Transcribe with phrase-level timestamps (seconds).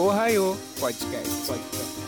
[0.00, 1.28] Ohio Podcast.
[1.46, 2.00] Podcast.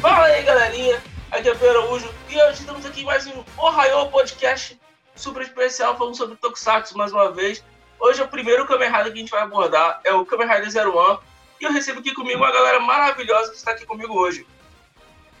[0.00, 1.02] Fala aí, galerinha.
[1.30, 4.80] Aqui é o Pedro Araújo e hoje estamos aqui mais um Ohio Podcast
[5.14, 7.62] super especial falando sobre Tokusatsu mais uma vez.
[8.00, 10.70] Hoje é o primeiro Kamen Rider que a gente vai abordar, é o Kamen Rider
[10.70, 11.18] Zero One.
[11.60, 14.46] E eu recebo aqui comigo uma galera maravilhosa que está aqui comigo hoje.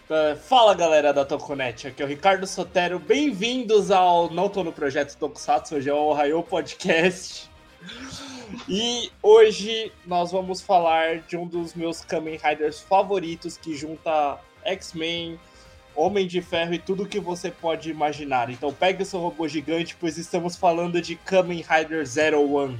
[0.08, 4.72] Uh, Fala galera da Toconet, aqui é o Ricardo Sotero, bem-vindos ao Não Tô no
[4.72, 7.50] Projeto Tokusatsu, hoje é o Ohio Podcast.
[8.66, 15.38] E hoje nós vamos falar de um dos meus Kamen Riders favoritos que junta X-Men,
[15.94, 18.48] Homem de Ferro e tudo que você pode imaginar.
[18.48, 22.78] Então pegue o seu robô gigante, pois estamos falando de Kamen Rider Zero One.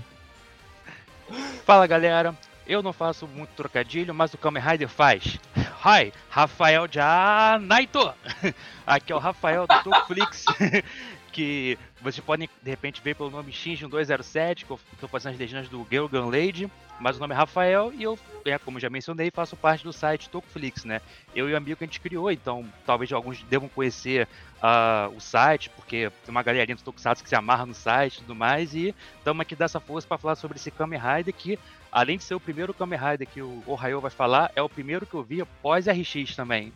[1.67, 2.35] Fala galera,
[2.69, 5.39] eu não faço muito trocadilho, mas o Kamen Rider faz.
[5.85, 8.13] Hi, Rafael Janaito!
[8.87, 10.45] Aqui é o Rafael do Tokuflix,
[11.33, 15.39] que vocês podem de repente ver pelo nome Shinjin 207, que eu estou fazendo as
[15.39, 18.91] legendas do Girl Gun Lady, mas o nome é Rafael e eu, é, como já
[18.91, 21.01] mencionei, faço parte do site Tokuflix, né?
[21.35, 25.21] Eu e o amigo que a gente criou, então talvez alguns devam conhecer uh, o
[25.21, 28.75] site, porque tem uma galerinha do Tokusatsu que se amarra no site e tudo mais,
[28.75, 31.59] e estamos aqui dessa força para falar sobre esse Kamen Rider que
[31.92, 35.06] além de ser o primeiro Kamen Rider que o Ohio vai falar, é o primeiro
[35.06, 36.74] que eu vi pós RX também.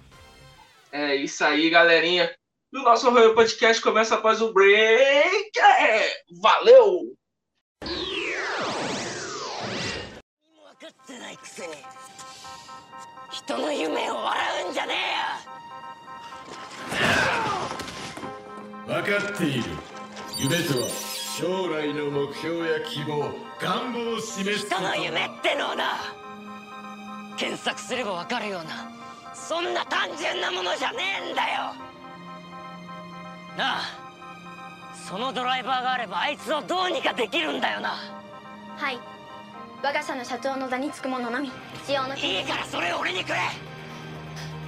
[0.92, 2.34] É isso aí, galerinha.
[2.72, 5.52] E o nosso Ohio Podcast começa após o break.
[5.60, 7.16] É, valeu!
[10.80, 11.73] 分かってないくせに
[13.32, 14.94] 人の夢を笑うんじゃね
[18.86, 19.64] 分かっている
[20.40, 21.11] 夢とは
[21.43, 24.77] 将来の目標や希望願望を示すこと。
[24.77, 25.98] 人の夢ってのをな
[27.37, 28.89] 検索すればわかるような
[29.35, 30.98] そんな単純なものじゃね
[31.31, 31.75] えんだよ。
[33.59, 33.81] なあ
[34.95, 37.97] そのドライバーがあればあいつをどうにかできるんだよな。
[38.77, 39.01] はい。
[39.83, 41.51] 我が社の社長の座につく者のみ。
[41.85, 43.39] 使用のいいからそれを俺にくれ。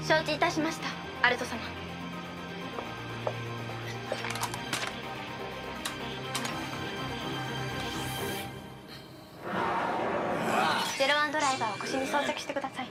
[0.02, 0.88] 承知いたしました
[1.24, 1.83] アルト様
[12.13, 12.87] 装着してください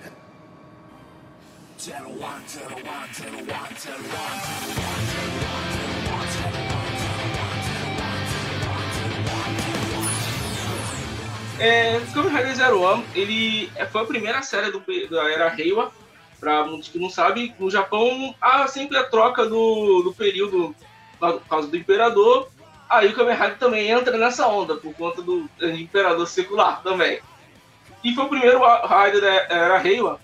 [11.59, 14.81] É, Kamen Rider Zero One, ele é- foi a primeira série do,
[15.11, 15.91] da era Reiwa.
[16.39, 20.73] Pra muitos que não sabem, no Japão há sempre a troca do, do período
[21.21, 22.49] lá por causa do Imperador.
[22.89, 27.21] Aí o Kamen Rider também entra nessa onda, por conta do Imperador secular também.
[28.04, 30.20] E foi o primeiro Rider da era Reiwa.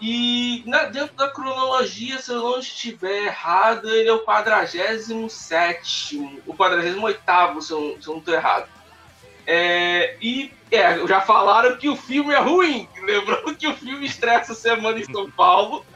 [0.00, 6.54] E na- dentro da cronologia, se eu não estiver errado, ele é o 47 o
[6.54, 8.68] 48 se eu, se eu não estou errado.
[9.46, 12.88] É, e é, já falaram que o filme é ruim.
[13.00, 15.86] Lembrando que o filme estreia essa semana em São Paulo,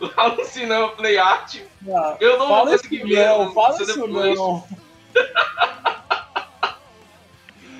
[0.00, 1.58] lá no cinema Play Art.
[1.88, 3.28] Ah, Eu não vou conseguir ver.
[3.28, 4.64] não, fala isso não.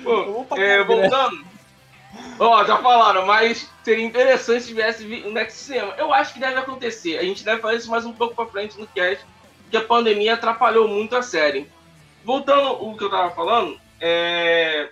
[0.03, 0.85] Pô, é, ingresso.
[0.85, 1.54] voltando.
[2.37, 5.93] Ó, já falaram, mas seria interessante se tivesse no Next Cinema.
[5.97, 7.17] Eu acho que deve acontecer.
[7.17, 9.25] A gente deve fazer isso mais um pouco pra frente no cast,
[9.61, 11.69] porque a pandemia atrapalhou muito a série.
[12.23, 14.89] Voltando o que eu tava falando, é...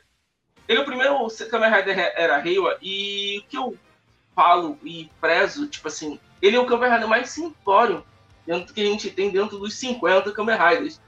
[0.67, 3.77] ele é o primeiro Kamen Rider era Reiwa, e o que eu
[4.35, 8.05] falo e prezo, tipo assim, ele é o Kamen Rider mais simplório
[8.45, 11.01] dentro que a gente tem dentro dos 50 Kamen Riders.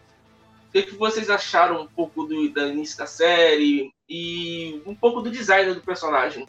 [0.75, 5.21] O que, que vocês acharam um pouco do, do início da série e um pouco
[5.21, 6.45] do design do personagem?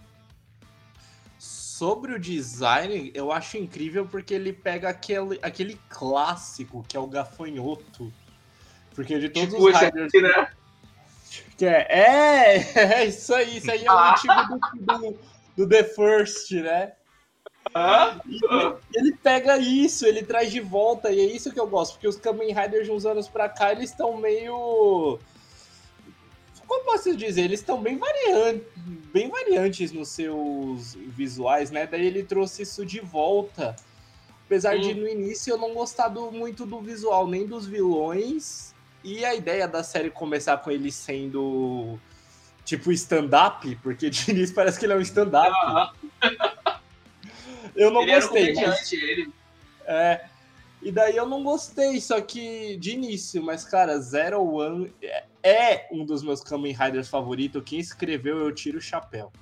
[1.39, 7.07] Sobre o design, eu acho incrível porque ele pega aquele, aquele clássico que é o
[7.07, 8.13] gafanhoto.
[8.97, 10.09] Porque de todos Tipo os Riders.
[10.09, 10.51] aqui, né?
[11.57, 12.57] Que é, é,
[12.99, 14.11] é isso aí, isso aí é o Ah.
[14.11, 15.19] antigo do, do,
[15.57, 16.95] do The First, né?
[18.95, 22.17] Ele pega isso, ele traz de volta, e é isso que eu gosto, porque os
[22.17, 25.19] Kamen Riders de uns anos pra cá, eles estão meio.
[26.67, 27.43] Como posso dizer?
[27.43, 28.59] Eles estão bem, varian...
[29.13, 31.87] bem variantes nos seus visuais, né?
[31.87, 33.77] Daí ele trouxe isso de volta.
[34.47, 34.97] Apesar de Hum.
[34.97, 38.75] no início eu não gostar do- muito do visual, nem dos vilões.
[39.05, 41.99] E a ideia da série começar com ele sendo
[42.65, 45.51] tipo stand-up, porque de início parece que ele é um stand-up.
[45.65, 45.91] Aham.
[47.77, 48.47] Eu não Ele era um gostei.
[48.55, 49.31] mas- comediante, ele.
[49.87, 50.25] é.
[50.83, 55.89] E daí eu não gostei, só que de início, mas cara, Zero One é- é
[55.91, 57.63] um dos meus Kamen Riders favoritos.
[57.65, 59.33] Quem escreveu, eu tiro o chapéu.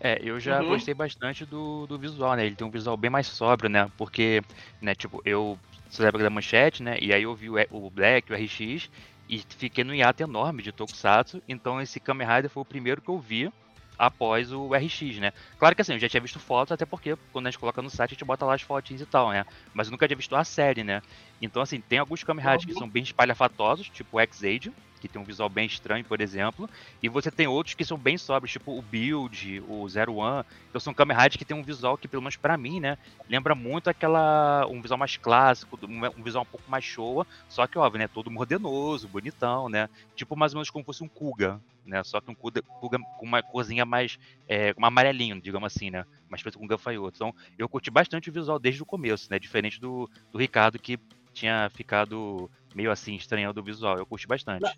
[0.00, 0.68] É, eu já Uhum.
[0.68, 2.46] gostei bastante do, do visual, né?
[2.46, 3.90] Ele tem um visual bem mais sóbrio, né?
[3.96, 4.42] Porque,
[4.80, 5.58] né, tipo, eu
[5.90, 6.98] essa época da manchete, né?
[7.00, 8.88] E aí eu vi o, o Black, o RX,
[9.28, 11.42] e fiquei no hiato enorme de Tokusatsu.
[11.48, 13.50] Então esse Kamen Rider foi o primeiro que eu vi
[13.98, 15.32] após o RX, né?
[15.58, 17.90] Claro que assim, eu já tinha visto fotos, até porque quando a gente coloca no
[17.90, 19.44] site, a gente bota lá as fotinhas e tal, né?
[19.74, 21.02] Mas eu nunca tinha visto a série, né?
[21.42, 25.20] Então, assim, tem alguns Kamen Riders que são bem espalhafatosos, tipo o X-Age, que tem
[25.20, 26.68] um visual bem estranho, por exemplo.
[27.02, 30.44] E você tem outros que são bem sóbrios, tipo o Build, o Zero One.
[30.68, 32.98] Então são Kamen Riders que tem um visual que, pelo menos pra mim, né?
[33.28, 34.66] Lembra muito aquela.
[34.66, 37.26] um visual mais clássico, um visual um pouco mais showa.
[37.48, 38.08] Só que, óbvio, né?
[38.08, 39.88] Todo modernoso, bonitão, né?
[40.14, 42.02] Tipo mais ou menos como fosse um Kuga, né?
[42.04, 44.18] Só que um Kuga, Kuga com uma corzinha mais.
[44.48, 46.04] É, um amarelinho, digamos assim, né?
[46.28, 47.16] Mais preto com gafanhoto.
[47.16, 49.38] Então eu curti bastante o visual desde o começo, né?
[49.38, 50.98] Diferente do, do Ricardo, que
[51.38, 53.96] tinha ficado meio assim, estranhando o visual.
[53.98, 54.70] Eu curti bastante.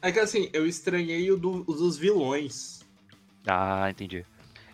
[0.00, 2.80] É que assim, eu estranhei o, do- o dos vilões.
[3.46, 4.24] Ah, entendi.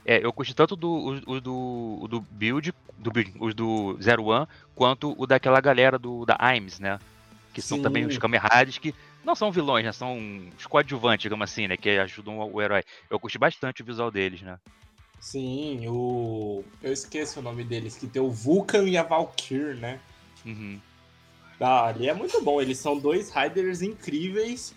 [0.05, 3.97] É, eu curti tanto do, o, o do, o do Build, do Build, os do
[4.03, 6.99] Zero One, quanto o daquela galera do, da Aims, né?
[7.53, 7.83] Que são Sim.
[7.83, 8.95] também os Kamen Riders que
[9.25, 9.93] não são vilões, né?
[9.93, 10.19] São
[10.59, 11.77] os coadjuvantes, digamos assim, né?
[11.77, 12.83] Que ajudam o herói.
[13.09, 14.59] Eu curti bastante o visual deles, né?
[15.21, 16.65] Sim, o.
[16.83, 20.01] Eu esqueço o nome deles, que tem o Vulcan e a Valkyr, né?
[20.45, 20.81] Uhum.
[21.63, 22.61] Ah, ali é muito bom.
[22.61, 24.75] Eles são dois Riders incríveis.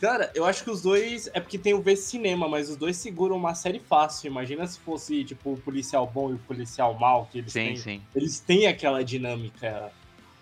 [0.00, 1.28] Cara, eu acho que os dois.
[1.32, 4.26] É porque tem o V cinema, mas os dois seguram uma série fácil.
[4.28, 7.76] Imagina se fosse, tipo, o policial bom e o policial mal, que eles Sim, têm.
[7.76, 8.02] sim.
[8.14, 9.92] Eles têm aquela dinâmica.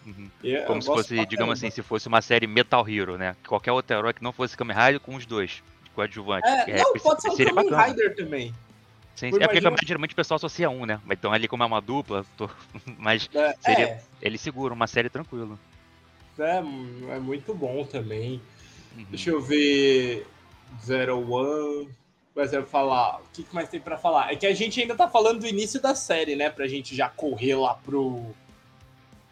[0.06, 0.28] Uhum.
[0.42, 3.36] Eu- Como eu se fosse, digamos assim, se fosse uma série Metal Hero, né?
[3.46, 5.62] Qualquer outro herói que não fosse Kamen Rider com os dois,
[5.94, 6.50] coadjuvantes.
[6.50, 7.82] É, não, seria- pode ser um Kamen bacana.
[7.84, 8.54] Rider também.
[9.14, 9.36] Sim, Por.
[9.42, 10.98] É porque imagina- Rider, geralmente o pessoal associa um, né?
[11.04, 12.50] Mas Então ali como é uma dupla, tô-
[12.98, 15.56] mas É, Seria- é, ele segura uma série tranquilo.
[16.44, 16.58] É,
[17.16, 18.40] é muito bom também.
[18.96, 19.06] Uhum.
[19.10, 20.26] Deixa eu ver.
[20.84, 21.88] Zero One.
[22.34, 23.20] Mas eu falar.
[23.20, 24.32] O que mais tem pra falar?
[24.32, 26.48] É que a gente ainda tá falando do início da série, né?
[26.48, 28.34] Pra gente já correr lá pro.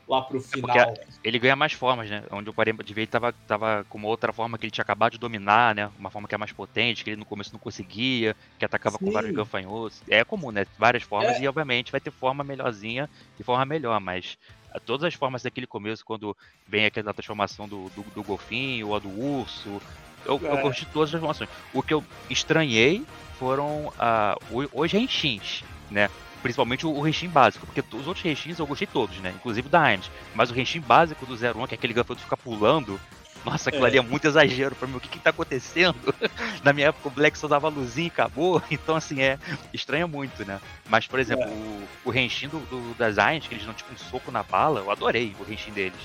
[0.06, 0.76] Lá pro final.
[1.22, 2.24] Ele ganha mais formas, né?
[2.32, 4.82] Onde o 40 de ver ele tava, tava com uma outra forma que ele tinha
[4.82, 5.88] acabado de dominar, né?
[5.96, 9.06] Uma forma que é mais potente, que ele no começo não conseguia, que atacava com
[9.06, 9.12] Sim.
[9.12, 10.02] vários gafanhotos.
[10.08, 10.66] É comum, né?
[10.76, 11.42] Várias formas É.
[11.42, 13.08] e obviamente vai ter forma melhorzinha
[13.38, 14.36] e forma melhor, mas
[14.78, 16.36] todas as formas daquele começo, quando
[16.68, 19.80] vem aquela transformação do, do, do golfinho ou a do urso,
[20.24, 20.62] eu, eu É.
[20.62, 21.50] curti todas as transformações.
[21.74, 23.04] O que eu estranhei
[23.38, 23.90] foram
[24.50, 26.08] o- os renchins, né?
[26.42, 29.32] Principalmente o, o Renshin básico, porque os outros Renshins eu gostei todos, né?
[29.36, 30.10] Inclusive o da Ainz.
[30.34, 32.98] Mas o Renshin básico do 01, que é aquele gafanhoto fica pulando,
[33.44, 33.88] nossa, aquilo É.
[33.88, 34.96] ali é muito exagero pra mim.
[34.96, 35.96] O que que tá acontecendo?
[36.62, 39.38] Na minha época o Black só dava luzinha e acabou, então assim, é,
[39.72, 40.60] estranha muito, né?
[40.88, 41.48] Mas, por exemplo, É.
[41.48, 44.80] o, o Renshin do, do, das Ainz, que eles dão tipo um soco na bala,
[44.80, 46.00] eu adorei o Renshin deles.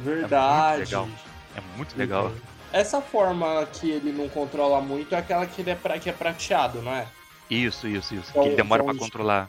[0.00, 0.80] Verdade.
[0.80, 1.08] legal.
[1.56, 2.32] É muito legal.
[2.72, 6.12] Essa forma que ele não controla muito é aquela que, ele é, pra, que é
[6.12, 7.06] prateado, não é?
[7.50, 8.30] Isso, isso, isso.
[8.30, 9.48] Então, que ele demora então, pra controlar.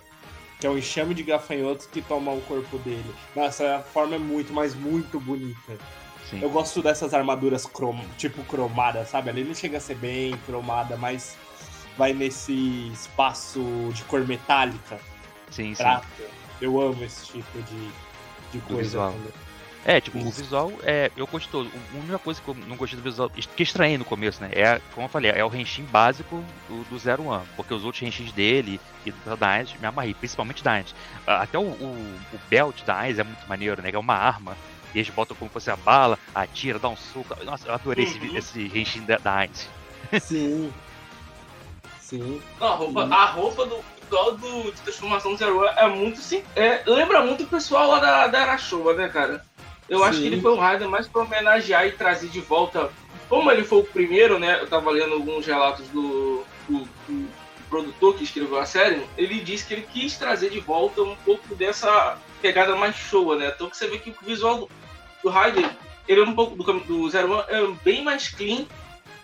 [0.60, 3.14] Que é o enxame de gafanhotos que toma o corpo dele.
[3.36, 5.78] Nossa, a forma é muito, mas muito bonita.
[6.30, 6.42] Sim.
[6.42, 8.00] Eu gosto dessas armaduras crom...
[8.18, 9.30] tipo cromadas, sabe?
[9.30, 11.38] Ali não chega a ser bem cromada, mas
[11.98, 13.62] vai nesse espaço
[13.94, 15.00] de cor metálica,
[15.50, 15.84] Sim, sim.
[16.62, 17.90] Eu amo esse tipo de,
[18.52, 18.84] de coisa.
[18.84, 19.12] visual.
[19.14, 19.34] também.
[19.86, 20.44] É, tipo, o Isso.
[20.44, 21.72] visual, é, eu gostei todo.
[21.94, 24.50] A única coisa que eu não gostei do visual, que estranhei no começo, né?
[24.52, 27.46] É, como eu falei, é o Renshin básico do, do Zero One.
[27.56, 30.94] Porque os outros Renshins dele e da Dines me amarrei, principalmente Dines.
[31.26, 33.90] Até o, o, o belt da Dines é muito maneiro, né?
[33.90, 34.58] Que é uma arma.
[34.94, 37.36] E eles botam como fosse a bala, atira, dá um soco.
[37.44, 38.38] Nossa, eu adorei esse, Uhum.
[38.38, 39.70] esse Renshin da, da Dines.
[40.22, 40.74] Sim.
[42.00, 42.42] Sim.
[42.60, 46.44] Não, a roupa, a roupa do pessoal do, de transformação Zero One é muito sim.
[46.56, 49.46] É, lembra muito o pessoal lá da, da Arachoa, né, cara?
[49.88, 50.22] Eu acho Sim.
[50.22, 52.92] que ele foi um rider mais pra homenagear e trazer de volta.
[53.28, 54.60] Como ele foi o primeiro, né?
[54.62, 57.28] Eu tava lendo alguns relatos do, do- do
[57.70, 59.04] produtor que escreveu a série.
[59.18, 63.52] Ele disse que ele quis trazer de volta um pouco dessa pegada mais show, né?
[63.56, 64.70] Então que você vê que o visual do,
[65.24, 65.70] do Rider,
[66.08, 68.66] ele é um pouco do, do Zero One, é bem mais clean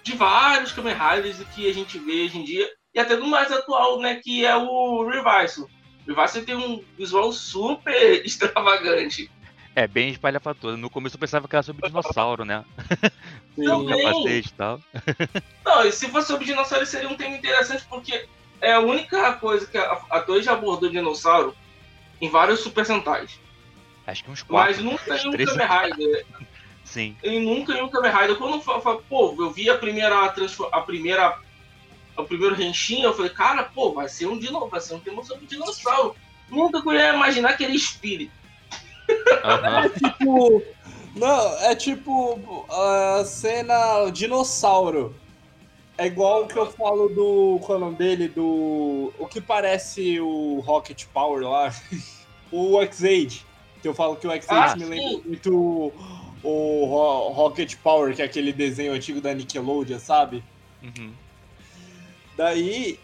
[0.03, 2.69] de vários Kamen Riders do que a gente vê hoje em dia.
[2.93, 4.15] E até do mais atual, né?
[4.23, 5.69] Que é o Revival.
[6.07, 7.91] O Revival tem um visual super
[8.23, 9.29] extravagante.
[9.75, 10.77] É, bem espalhafatoso.
[10.77, 12.63] No começo eu pensava que era sobre dinossauro, né?
[13.55, 14.03] Também.
[14.03, 14.79] Capacete e tal.
[15.65, 18.25] Não, e se fosse sobre dinossauro seria um tema interessante, porque
[18.61, 21.53] é a única coisa que a, a Toei já abordou dinossauro
[22.21, 23.37] em vários Super Sentais.
[24.07, 24.71] Acho que uns quatro.
[24.75, 25.49] Mas nunca em um três.
[25.51, 26.25] Kamen Rider.
[26.83, 27.15] Sim.
[27.23, 28.35] E nunca em um Kamen Rider.
[28.37, 31.39] Quando eu fa- fa- pô, eu vi a primeira a primeira
[32.17, 35.21] o primeiro Henshin, eu falei, cara, pô, vai ser um dinossauro, vai ser um tema
[35.23, 36.15] sobre dinossauro.
[36.49, 38.31] Nunca que eu ia imaginar que era espírito.
[39.43, 39.89] Aham.
[39.89, 40.63] tipo.
[41.15, 45.15] Não, é tipo a cena dinossauro.
[45.97, 47.59] É igual o que eu falo do.
[47.65, 48.27] Qual é o nome dele?
[48.27, 49.13] Do.
[49.17, 51.73] O que parece o Rocket Power lá.
[52.51, 53.45] o X-Age.
[53.87, 54.89] Eu falo que o X8 Ah, me sim.
[54.89, 55.93] lembra muito o,
[56.43, 60.43] o Ro- Rocket Power, que é aquele desenho antigo da Nickelodeon, sabe?
[60.83, 61.11] Uhum.
[62.37, 62.99] Daí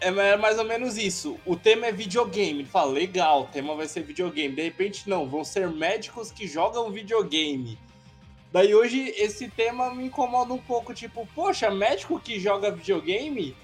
[0.00, 1.36] é ma- mais ou menos isso.
[1.44, 2.60] O tema é videogame.
[2.60, 4.54] Ele fala, legal, o tema vai ser videogame.
[4.54, 7.78] De repente, não, vão ser médicos que jogam videogame.
[8.52, 13.54] Daí hoje esse tema me incomoda um pouco, tipo, poxa, médico que joga videogame?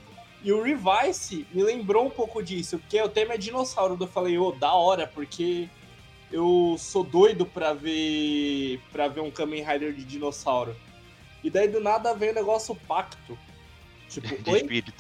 [0.45, 3.97] E o Revice me lembrou um pouco disso, porque o tema é dinossauro.
[3.99, 5.69] Eu falei, ô, da hora, porque
[6.33, 10.75] eu sou doido pra ver para ver um Kamen Rider de dinossauro.
[11.45, 13.39] E daí do nada vem o negócio pacto.
[14.09, 14.61] Tipo, De oi?
[14.61, 14.95] espírito.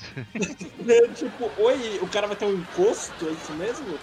[1.14, 3.98] tipo, oi, o cara vai ter um encosto, é isso mesmo?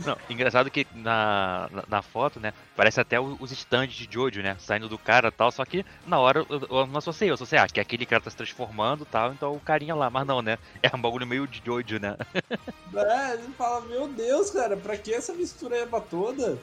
[0.00, 4.56] Não, engraçado que na, na, na foto, né, parece até os stands de Jojo, né,
[4.58, 7.58] saindo do cara e tal, só que na hora eu, eu não associei, eu associei,
[7.58, 10.42] ah, que aquele cara tá se transformando e tal, então o carinha lá, mas não,
[10.42, 12.16] né, é um bagulho meio de Jojo, né.
[12.96, 16.56] É, ele fala, meu Deus, cara, pra que essa mistureba toda?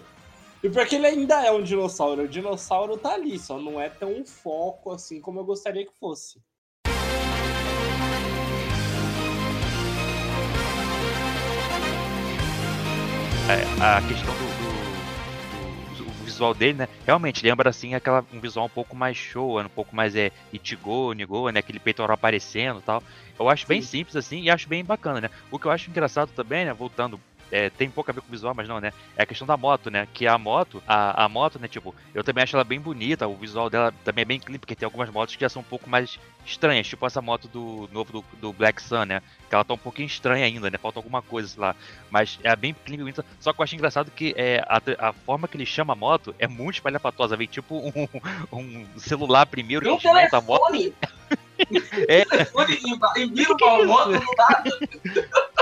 [0.63, 4.23] E porque ele ainda é um dinossauro, o dinossauro tá ali, só não é tão
[4.23, 6.39] foco assim como eu gostaria que fosse.
[13.51, 18.39] É, a questão do, do- do- do visual dele, né, realmente lembra, assim, aquela, um
[18.39, 22.79] visual um pouco mais show, um pouco mais, é, Ichigo, Nigo, né, aquele peitoral aparecendo
[22.79, 23.03] e tal.
[23.37, 25.29] Eu acho bem simples, assim, e acho bem bacana, né.
[25.51, 27.19] O que eu acho engraçado também, né, voltando
[27.51, 28.93] é, tem pouco a ver com o visual, mas não, né?
[29.15, 30.07] É a questão da moto, né?
[30.13, 31.67] Que a moto, a, a moto, né?
[31.67, 34.75] Tipo, eu também acho ela bem bonita, o visual dela também é bem clean, porque
[34.75, 38.11] tem algumas motos que já são um pouco mais estranhas, tipo essa moto do novo
[38.11, 39.21] do, do Black Sun, né?
[39.49, 40.77] Que ela tá um pouquinho estranha ainda, né?
[40.77, 41.75] Falta alguma coisa sei lá.
[42.09, 43.25] Mas é bem clean, e bonita.
[43.39, 46.33] Só que eu acho engraçado que é, a, a forma que ele chama a moto
[46.39, 47.35] é muito espalhafatosa.
[47.35, 48.07] Vem tipo um,
[48.57, 50.71] um celular primeiro que desmonta a moto.
[50.71, 50.93] telefone.
[52.07, 52.25] É.
[52.25, 54.71] telefone e, e vira uma moto do nada.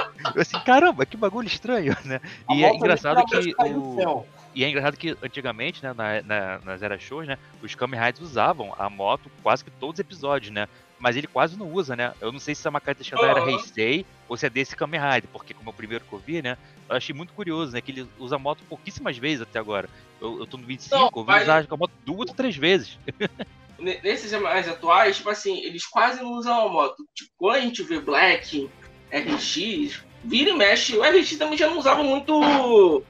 [0.36, 2.20] Eu assim, caramba, que bagulho estranho, né?
[2.48, 4.26] A E é engraçado que o.
[4.56, 8.20] E é engraçado que antigamente, né, na, na- nas eras shows, né, os Kamen Riders
[8.20, 10.68] usavam a moto quase que todos os episódios, né?
[11.00, 12.14] Mas ele quase não usa, né?
[12.20, 13.50] Eu não sei se essa característica da era.
[13.52, 16.42] Heisei ou se é desse Kamen Rider, porque como é o primeiro que eu vi,
[16.42, 16.58] né?
[16.90, 17.80] Eu achei muito curioso, né?
[17.80, 19.88] Que ele usa a moto pouquíssimas vezes até agora.
[20.20, 22.56] Eu, eu tô no 25, Não, eu vi mas- usar a moto duas ou três
[22.58, 22.98] vezes.
[23.80, 27.08] Ne- Nesses mais atuais, tipo assim, eles quase não usam a moto.
[27.16, 28.70] Tipo, quando a gente vê Black,
[29.10, 30.98] RX, vira e mexe.
[30.98, 33.04] O RX também já não usava muito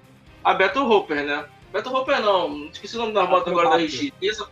[0.44, 1.46] a Battle Hopper, né?
[1.72, 3.78] Battle Hopper não, esqueci o nome da moto agora da.
[3.78, 4.12] RX.
[4.22, 4.50] Isso,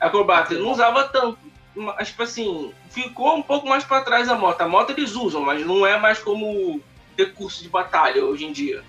[0.00, 1.38] Acrobater, não usava tanto.
[1.74, 4.60] Mas, tipo assim, ficou um pouco mais pra trás a moto.
[4.60, 6.80] A moto eles usam, mas não é mais como
[7.16, 8.82] recurso de batalha hoje em dia.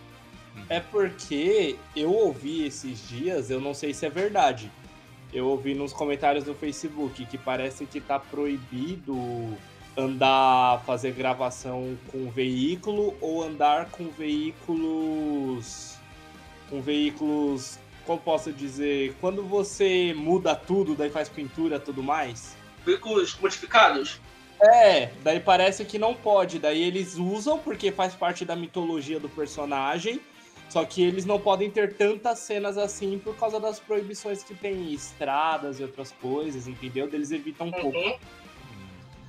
[0.70, 4.72] É porque eu ouvi esses dias, eu não sei se é verdade.
[5.34, 9.58] Eu ouvi nos comentários do Facebook que parece que tá proibido
[9.98, 15.98] andar, fazer gravação com veículo ou andar com veículos.
[16.70, 17.80] Com veículos.
[18.06, 19.16] Como posso dizer?
[19.20, 22.56] Quando você muda tudo, daí faz pintura e tudo mais.
[22.86, 24.22] Veículos modificados?
[24.62, 26.60] É, daí parece que não pode.
[26.60, 30.22] Daí eles usam porque faz parte da mitologia do personagem.
[30.70, 34.74] Só que eles não podem ter tantas cenas assim por causa das proibições que tem
[34.74, 37.10] em estradas e outras coisas, entendeu?
[37.12, 38.20] Eles evitam um pouco.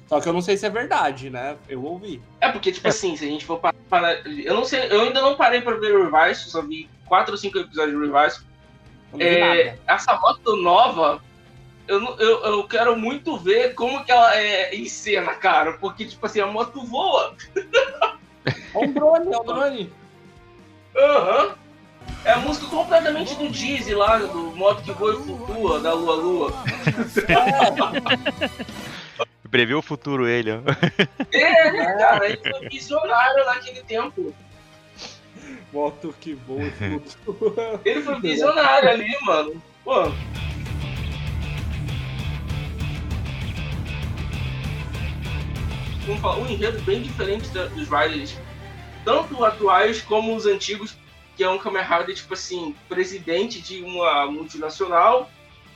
[0.08, 1.56] Só que eu não sei se é verdade, né?
[1.68, 2.22] Eu ouvi.
[2.40, 4.26] É porque, tipo assim, se a gente for parar.
[4.26, 7.38] Eu não sei, eu ainda não parei pra ver o Revice, só vi 4 ou
[7.38, 7.94] 5 episódios
[9.12, 9.78] não vi É, nada.
[9.86, 11.22] essa moto nova,
[11.86, 15.74] eu, não- eu, eu quero muito ver como que ela é em cena, cara.
[15.74, 17.34] Porque, tipo assim, a moto voa.
[18.46, 19.92] É um drone, é um drone.
[20.96, 21.54] Aham.
[22.24, 26.14] É a música completamente do Dizzy lá, do moto que voa e flutua, da Lua
[26.16, 26.52] Lua.
[29.50, 30.60] Previu o futuro ele, ó.
[31.32, 32.26] É, né, cara?
[32.28, 34.34] Ele foi visionário naquele tempo.
[35.72, 37.80] Moto que voa e flutua.
[37.84, 39.62] Ele foi visionário ali, mano.
[39.84, 40.12] Pô.
[46.06, 48.34] Vamos falar, um enredo bem diferente da- dos Riders,
[49.04, 50.96] tanto atuais como os antigos,
[51.36, 55.30] que é um Kamen Rider, tipo assim, presidente de uma multinacional.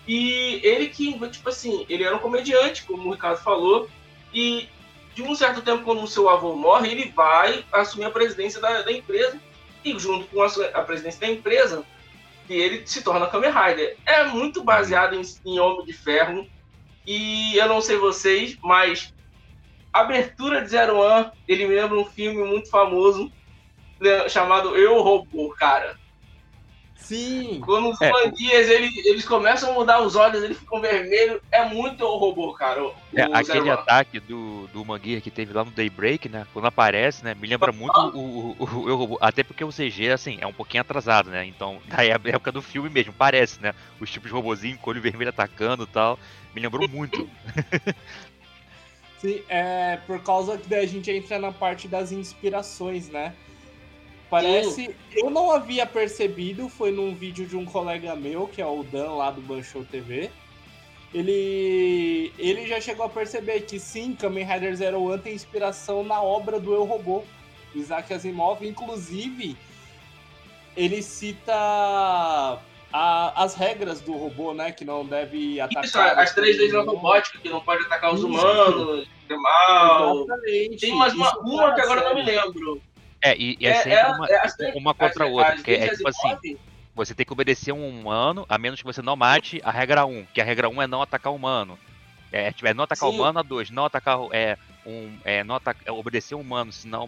[0.07, 3.89] E ele que, tipo assim, ele era um comediante, como o Ricardo falou,
[4.35, 4.69] e
[5.15, 8.83] de um certo tempo, quando o seu avô morre, ele vai assumir a presidência da,
[8.83, 9.39] da empresa,
[9.85, 11.85] e junto com a, a presidência da empresa,
[12.49, 13.97] ele se torna Kamen Rider.
[14.05, 16.47] É muito baseado em, em Homem de Ferro,
[17.07, 19.13] e eu não sei vocês, mas
[19.93, 23.31] Abertura de Zero One, ele me lembra um filme muito famoso
[24.01, 25.99] né, chamado Eu Robô, cara.
[27.03, 27.61] Sim.
[27.65, 28.11] Quando os É.
[28.11, 31.41] manguias eles, eles começam a mudar os olhos, eles ficam vermelhos.
[31.51, 32.83] É muito o robô, cara.
[32.85, 36.47] O, É, o aquele ataque do, do Mangueira que teve lá no Daybreak, né?
[36.53, 37.35] Quando aparece, né?
[37.35, 39.19] Me lembra muito o, o, o Robô.
[39.21, 41.45] Até porque o CG, assim, é um pouquinho atrasado, né?
[41.45, 43.75] Então, da é- época do filme mesmo, parece, né?
[44.01, 46.19] Os tipos de robozinho com olho vermelho atacando e tal.
[46.55, 47.29] Me lembrou muito.
[49.19, 53.35] Sim, é por causa que daí a gente entra na parte das inspirações, né?
[54.33, 54.97] Parece.
[55.15, 59.11] Eu não havia percebido, foi num vídeo de um colega meu, que é o Dan
[59.13, 60.31] lá do Banshou TV.
[61.13, 62.33] Ele.
[62.39, 66.59] Ele já chegou a perceber que sim, Kamen Rider Zero One tem inspiração na obra
[66.59, 67.23] do Eu Robô,
[67.75, 68.67] Isaac Asimov.
[68.67, 69.55] Inclusive,
[70.75, 74.73] ele cita a- as regras do robô, né?
[74.73, 75.85] Que não deve atacar.
[75.85, 78.29] Isso, as três leis da robótica, que não pode atacar os Isso.
[78.29, 80.23] humanos, é mal.
[80.25, 80.77] Exatamente.
[80.79, 82.81] Tem mais uma, uma que agora eu não me lembro.
[83.25, 85.55] É, e, e é, É, sempre é, uma, é as três- uma contra a outra.
[85.55, 86.37] Porque é, tipo assim,
[86.95, 90.27] você tem que obedecer um humano, a menos que você não mate a regra 1,
[90.33, 91.79] que a regra 1 é não atacar o humano.
[92.33, 93.19] É, tipo, é não atacar o Sim.
[93.19, 97.07] humano, a 2, não atacar é, um, é, não atacar, é obedecer humano, senão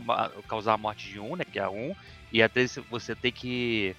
[0.48, 1.94] causar a morte de um, né, que é a 1,
[2.32, 3.96] e a 3 você tem que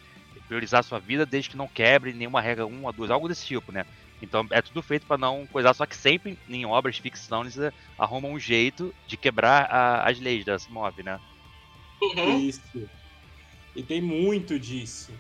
[0.48, 3.46] priorizar a sua vida desde que não quebre nenhuma regra 1 a 2, algo desse
[3.46, 3.86] tipo, né?
[4.22, 7.56] Então é tudo feito pra não coisar, só que sempre em obras de ficção eles
[7.98, 11.20] arrumam um jeito de quebrar a- as leis da Asimov, né?
[12.16, 12.40] Uhum.
[12.40, 12.90] Isso.
[13.76, 15.12] E tem muito disso.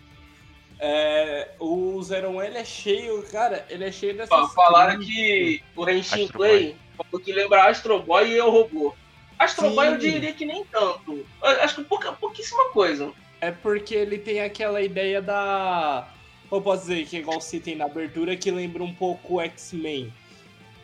[0.79, 4.37] É, o Zero One ele é cheio, cara, ele é cheio dessas.
[4.37, 8.93] Ó, Falaram que o Henshin Astro Play falou que lembra Astro Boy e Eu Robô.
[9.39, 10.11] Astro Boy eu Sim.
[10.11, 11.25] diria que nem tanto.
[11.41, 13.11] Eu Acho que pouca, pouquíssima coisa.
[13.41, 16.07] É porque ele tem aquela ideia da.
[16.51, 20.13] Eu posso dizer que é igual citem na abertura, que lembra um pouco o X-Men.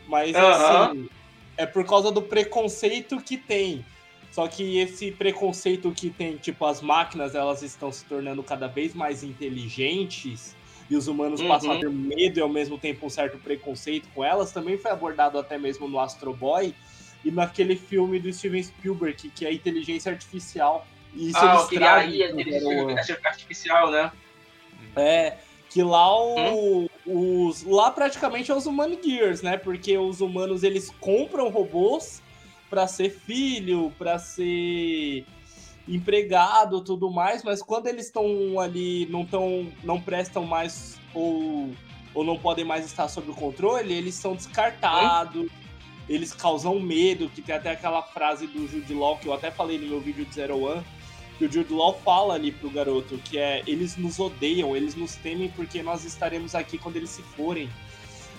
[0.06, 0.90] Mas Aham.
[0.90, 1.08] assim,
[1.56, 3.84] é por causa do preconceito que tem.
[4.32, 8.94] Só que esse preconceito que tem, tipo, as máquinas elas estão se tornando cada vez
[8.94, 10.56] mais inteligentes
[10.90, 11.48] e os humanos Uhum.
[11.48, 14.90] passam a ter medo e ao mesmo tempo um certo preconceito com elas, também foi
[14.90, 16.74] abordado até mesmo no Astro Boy
[17.24, 20.86] e naquele filme do Steven Spielberg, que é a inteligência artificial.
[21.14, 23.00] E isso ah, eles trazem aquele Zero One.
[23.24, 24.10] artificial, né?
[24.96, 25.36] É,
[25.68, 27.48] que lá o- Hum?
[27.48, 29.58] os lá praticamente é os Human Gears, né?
[29.58, 32.21] Porque os humanos eles compram robôs
[32.72, 35.26] pra ser filho, pra ser
[35.86, 41.68] empregado, tudo mais, mas quando eles estão ali não tão não prestam mais ou
[42.14, 45.50] ou não podem mais estar sob o controle, eles são descartados.
[46.08, 49.78] Eles causam medo, que tem até aquela frase do Jude Law que eu até falei
[49.78, 50.82] no meu vídeo de Zero One,
[51.38, 55.14] que o Jude Law fala ali pro garoto, que é eles nos odeiam, eles nos
[55.16, 57.68] temem porque nós estaremos aqui quando eles se forem.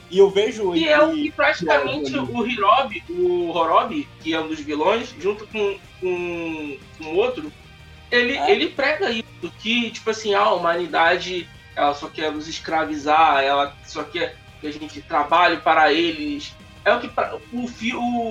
[0.10, 4.40] E eu vejo E é o que praticamente é o- Hirobi, o Horobi, que é
[4.40, 7.52] um dos vilões, junto com, com, com outro,
[8.12, 8.52] ele, É.
[8.52, 9.24] ele prega isso,
[9.60, 14.72] que, tipo assim, a humanidade ela só quer nos escravizar, ela só quer que a
[14.72, 16.54] gente trabalhe para eles.
[16.86, 17.10] É o que
[17.52, 17.68] o,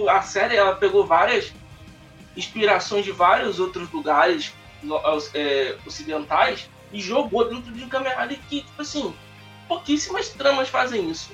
[0.02, 1.52] o a série ela pegou várias
[2.36, 4.52] inspirações de vários outros lugares
[5.34, 9.14] é, ocidentais e jogou dentro de um Rider que, tipo assim,
[9.68, 11.30] pouquíssimas tramas fazem isso.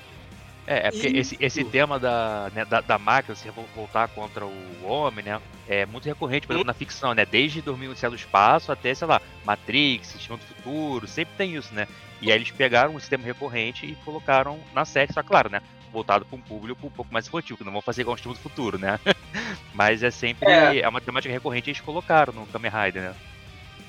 [0.68, 4.85] É, é porque esse, esse tema da, né, da, da máquina se voltar contra o
[4.85, 5.40] homem, né?
[5.66, 7.24] É muito recorrente, por exemplo, na ficção, né?
[7.24, 11.88] Desde 2001 do Espaço até, sei lá, Matrix, Sistema do Futuro, sempre tem isso, né?
[12.20, 15.62] E aí eles pegaram um sistema recorrente e colocaram na série, só claro, né?
[15.90, 18.35] Voltado para um público um pouco mais infantil, que não vão fazer igual o Sistema
[18.35, 19.00] do Futuro, né?
[19.72, 20.50] Mas é sempre.
[20.50, 20.81] É.
[20.81, 20.88] É.
[20.88, 23.14] uma temática recorrente eles colocaram no Kamen Rider, né?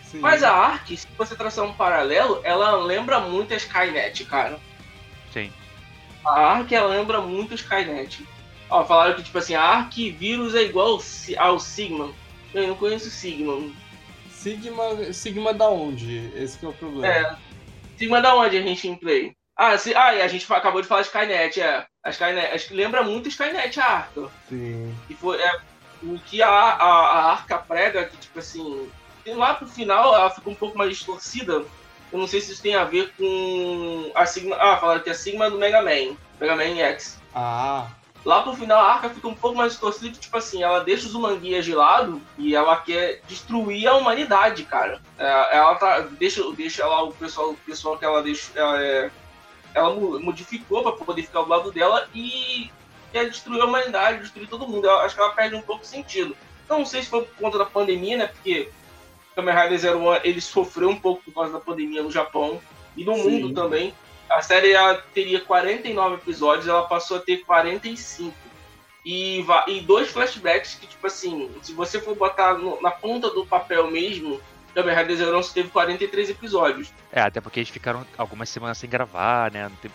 [0.03, 0.19] Sim.
[0.19, 4.57] Mas a Ark, se você traçar um paralelo, ela lembra muito a Skynet, cara.
[5.33, 5.51] Sim.
[6.25, 8.25] A Ark, ela lembra muito Skynet.
[8.69, 12.11] Ó, falaram que, tipo assim, a Ark vírus é igual ao Si- ao Sigma.
[12.53, 13.71] Eu não conheço o Sigma.
[14.31, 16.31] Sigma, Sigma da onde?
[16.35, 17.07] Esse que é o problema.
[17.07, 17.35] É.
[17.97, 19.33] Sigma da onde a gente em play?
[19.55, 21.85] Ah, se, ah, e a gente acabou de falar Skynet, é.
[22.03, 24.27] A Skynet, acho que lembra muito Skynet, a Ark.
[24.47, 24.95] Sim.
[25.09, 25.59] E foi é,
[26.03, 28.89] o que a, a, a Arca prega, que tipo assim,
[29.25, 31.65] lá pro final ela fica um pouco mais distorcida.
[32.11, 34.55] Eu não sei se isso tem a ver com a Sigma.
[34.59, 37.19] Ah, falaram que é a Sigma do Mega Man, Mega Man X.
[37.35, 37.87] Ah,
[38.25, 41.07] Lá pro final a Arca fica um pouco mais distorcida, que, tipo assim, ela deixa
[41.07, 45.01] os humanguias de lado e ela quer destruir a humanidade, cara.
[45.17, 45.99] É, ela tá.
[46.01, 48.51] Deixa, deixa lá o pessoal, o pessoal que ela deixa.
[48.55, 49.11] Ela, é,
[49.73, 52.69] ela modificou pra poder ficar do lado dela e
[53.13, 54.85] quer destruir a humanidade, destruir todo mundo.
[54.85, 56.35] Eu acho que ela perde um pouco o sentido.
[56.67, 58.27] Não sei se foi por conta da pandemia, né?
[58.27, 58.69] Porque
[59.35, 62.59] Kamen Rider Zero One ele sofreu um pouco por causa da pandemia no Japão
[62.95, 63.41] e no Sim.
[63.41, 63.93] mundo também.
[64.29, 64.73] A série
[65.13, 68.33] teria 49 episódios, ela passou a ter 45.
[69.05, 73.45] E, e dois flashbacks que, tipo assim, se você for botar no- na ponta do
[73.45, 74.39] papel mesmo,
[74.75, 76.93] Kamen Rider Zero teve 43 episódios.
[77.11, 79.63] É, até porque eles ficaram algumas semanas sem gravar, né?
[79.69, 79.93] Não teve-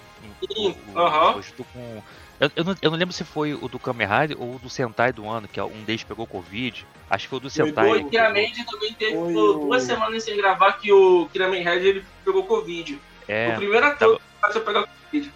[0.53, 1.37] Sim, aham.
[1.37, 2.03] Hoje tô com.
[2.45, 4.69] Eu, eu não, eu não lembro se foi o do Kamen Rider ou o do
[4.69, 6.87] Sentai do ano, que um deles pegou Covid.
[7.09, 8.01] Acho que foi o do Foi Sentai.
[8.01, 11.81] O Kiramende também teve Foi pô, o- duas semanas sem gravar que o Kiramen Red
[11.81, 13.01] ele pegou Covid.
[13.27, 15.33] É, o primeiro ator que começou a pegar Covid.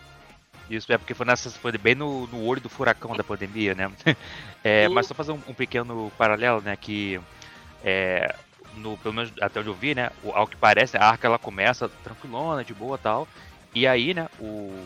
[0.69, 3.91] Isso, é porque foi, nessa, foi bem no, no olho do furacão da pandemia, né?
[4.63, 6.77] É, mas só fazer um, um pequeno paralelo, né?
[6.77, 7.19] Que,
[7.83, 8.35] é,
[8.75, 10.11] no, pelo menos até onde eu vi, né?
[10.23, 13.29] o- Ao que parece, a arca ela começa tranquilona, de boa e tal.
[13.75, 14.27] E aí, né?
[14.39, 14.85] O,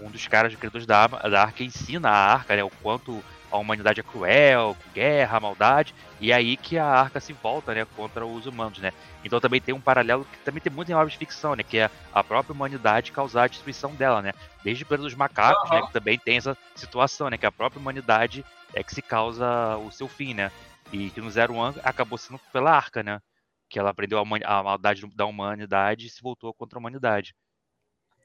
[0.00, 2.64] um dos caras, criadores da, da arca, ensina a arca, né?
[2.64, 5.94] O quanto a humanidade é cruel, guerra, maldade.
[6.20, 7.84] E é aí que a arca se volta, né?
[7.96, 8.92] Contra os humanos, né?
[9.24, 11.62] Então também tem um paralelo que também tem muito em obras de ficção, né?
[11.62, 14.32] Que é a própria humanidade causar a destruição dela, né?
[14.62, 15.78] Desde o período dos macacos, né?
[15.78, 15.86] Aham.
[15.86, 17.36] Que também tem essa situação, né?
[17.36, 20.50] Que a própria humanidade é que se causa o seu fim, né?
[20.92, 23.20] E que no Zero One acabou sendo pela arca, né?
[23.68, 27.34] Que ela aprendeu a, a maldade da humanidade e se voltou contra a humanidade.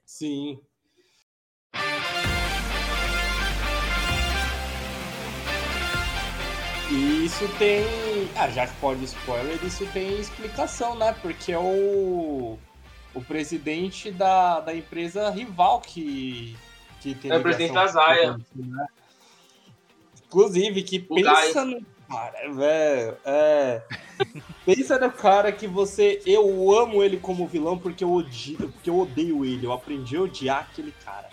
[0.05, 0.59] Sim.
[6.91, 7.83] E isso tem.
[8.35, 11.15] Ah, já que pode spoiler, isso tem explicação, né?
[11.21, 12.57] Porque é o.
[13.13, 16.55] O presidente da, da empresa rival que.
[17.01, 18.38] que tem É o presidente da Zaya.
[18.55, 18.88] né?
[20.27, 21.94] Inclusive, que O pensa no.
[22.07, 23.17] Cara, velho.
[23.25, 23.81] É.
[24.65, 26.21] pensa no cara que você.
[26.25, 28.69] Eu amo ele como vilão porque eu odio.
[28.71, 29.65] Porque eu odeio ele.
[29.65, 31.29] Eu aprendi a odiar aquele cara.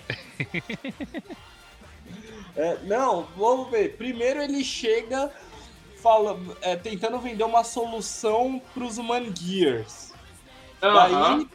[2.54, 3.96] É, não, vamos ver.
[3.96, 5.32] Primeiro ele chega
[6.02, 10.12] fala, é, tentando vender uma solução pros Mangears.
[10.82, 11.38] Aham.
[11.38, 11.48] Daí,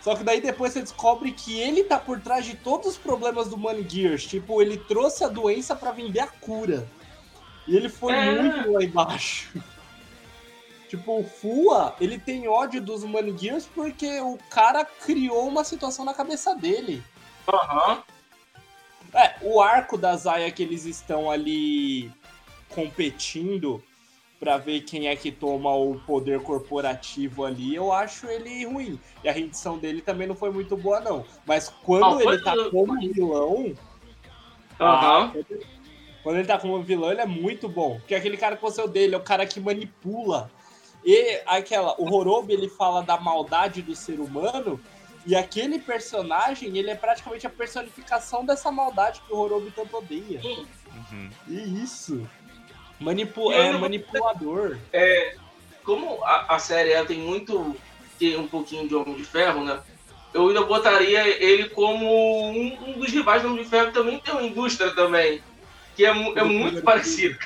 [0.00, 3.48] só que daí depois você descobre que ele tá por trás de todos os problemas
[3.48, 4.24] do Mangears.
[4.24, 6.86] Tipo, ele trouxe a doença pra vender a cura.
[7.66, 8.42] E ele foi É.
[8.42, 9.50] muito lá embaixo.
[10.88, 16.14] Tipo, o Fua, ele tem ódio dos Mangears porque o cara criou uma situação na
[16.14, 17.02] cabeça dele.
[17.52, 18.04] Aham.
[19.12, 22.08] É, o arco da Zaya que eles estão ali
[22.68, 23.82] competindo
[24.38, 29.00] pra ver quem é que toma o poder corporativo ali, eu acho ele ruim.
[29.24, 31.24] E a rendição dele também não foi muito boa, não.
[31.44, 33.74] Mas quando Ah, ele tá como vilão.
[34.78, 35.32] Aham.
[35.34, 35.38] ah,
[36.26, 38.00] Quando ele tá como vilão, ele é muito bom.
[38.00, 40.50] Porque aquele cara que você odeia, ele é o cara que manipula.
[41.04, 44.80] E aquela, o Horobi, ele fala da maldade do ser humano.
[45.24, 50.40] E aquele personagem, ele é praticamente a personificação dessa maldade que o Horobi tanto odeia.
[50.42, 51.30] Uhum.
[51.46, 52.28] E isso.
[52.98, 54.78] Manipu E é manipulador.
[55.84, 57.76] Como a, a série ela tem muito.
[58.18, 59.80] tem um pouquinho de Homem de Ferro, né?
[60.34, 62.04] Eu ainda botaria ele como
[62.50, 65.40] um, um dos rivais do Homem de Ferro que também tem uma indústria também.
[65.96, 67.36] Que é, é Do muito parecido.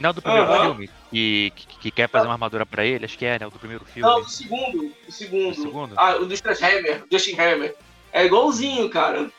[0.00, 0.64] Não, do primeiro Aham.
[0.64, 0.90] filme.
[1.10, 3.46] Que, que, que quer fazer uma armadura pra ele, acho que é, né?
[3.46, 4.08] O do primeiro filme.
[4.08, 4.92] Não, o segundo.
[5.06, 5.50] O segundo.
[5.50, 5.94] O segundo?
[5.96, 7.76] Ah, o do Strash Hammer, Justin Hammer.
[8.12, 9.30] É igualzinho, cara.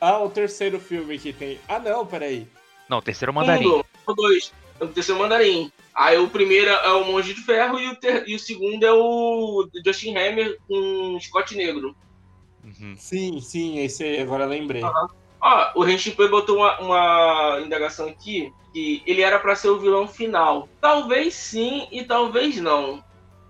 [0.00, 1.60] Ah, o terceiro filme que tem.
[1.68, 2.48] Ah, não, peraí.
[2.88, 3.62] Não, o terceiro é o mandarim.
[3.62, 4.52] Segundo, o dois.
[4.80, 5.70] É o terceiro mandarim.
[5.94, 8.92] Aí o primeiro é o Monge de Ferro e o, ter- e o segundo é
[8.92, 11.94] o Justin Hammer com Scott Negro.
[12.64, 12.94] Uhum.
[12.96, 14.82] Sim, sim, esse aí, agora eu lembrei.
[15.40, 20.06] Ó, o Renshipei botou uma, uma indagação aqui que ele era pra ser o vilão
[20.06, 20.68] final.
[20.80, 23.02] Talvez sim e talvez não.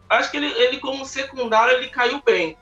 [0.09, 2.57] Acho que ele, ele como secundário, ele caiu bem.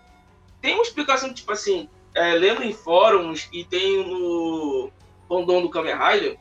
[0.61, 4.91] Tem uma explicação, tipo assim, é, lendo em fóruns e tem no
[5.29, 6.39] Rondon do Kamen Rider,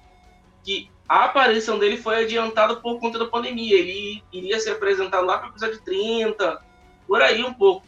[0.63, 3.77] que a aparição dele foi adiantada por conta da pandemia.
[3.77, 6.61] Ele iria ser apresentado lá para episódio 30,
[7.07, 7.85] por aí um pouco.